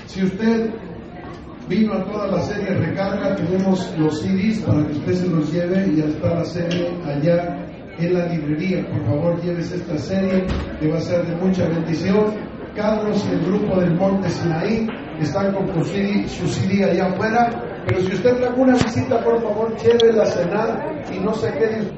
Si 0.06 0.24
usted 0.24 0.70
vino 1.68 1.94
a 1.94 2.04
toda 2.04 2.26
la 2.28 2.40
serie 2.42 2.74
Recarga, 2.74 3.36
tenemos 3.36 3.94
los 3.98 4.20
CDs 4.20 4.60
para 4.60 4.86
que 4.86 4.92
usted 4.92 5.12
se 5.14 5.28
los 5.28 5.52
lleve 5.52 5.86
y 5.88 5.96
ya 5.96 6.04
está 6.04 6.34
la 6.34 6.44
serie 6.44 6.88
allá 7.04 7.66
en 7.98 8.14
la 8.14 8.26
librería. 8.26 8.86
Por 8.88 9.04
favor, 9.06 9.40
llévese 9.42 9.76
esta 9.76 9.98
serie 9.98 10.46
que 10.80 10.88
va 10.88 10.98
a 10.98 11.00
ser 11.00 11.26
de 11.26 11.36
mucha 11.36 11.66
bendición. 11.68 12.52
Carlos 12.74 13.22
y 13.28 13.34
el 13.34 13.40
grupo 13.44 13.80
del 13.80 13.94
Monte 13.96 14.30
Sinaí 14.30 14.88
están 15.20 15.52
con 15.52 15.84
su 15.84 16.46
CD 16.48 16.84
allá 16.84 17.06
afuera. 17.06 17.50
Pero 17.86 18.00
si 18.00 18.14
usted 18.14 18.36
trajo 18.36 18.60
una 18.60 18.74
visita, 18.74 19.22
por 19.22 19.42
favor, 19.42 19.76
llévela 19.76 20.22
a 20.22 20.26
cenar 20.26 21.02
y 21.12 21.18
no 21.18 21.34
se 21.34 21.52
quede. 21.52 21.90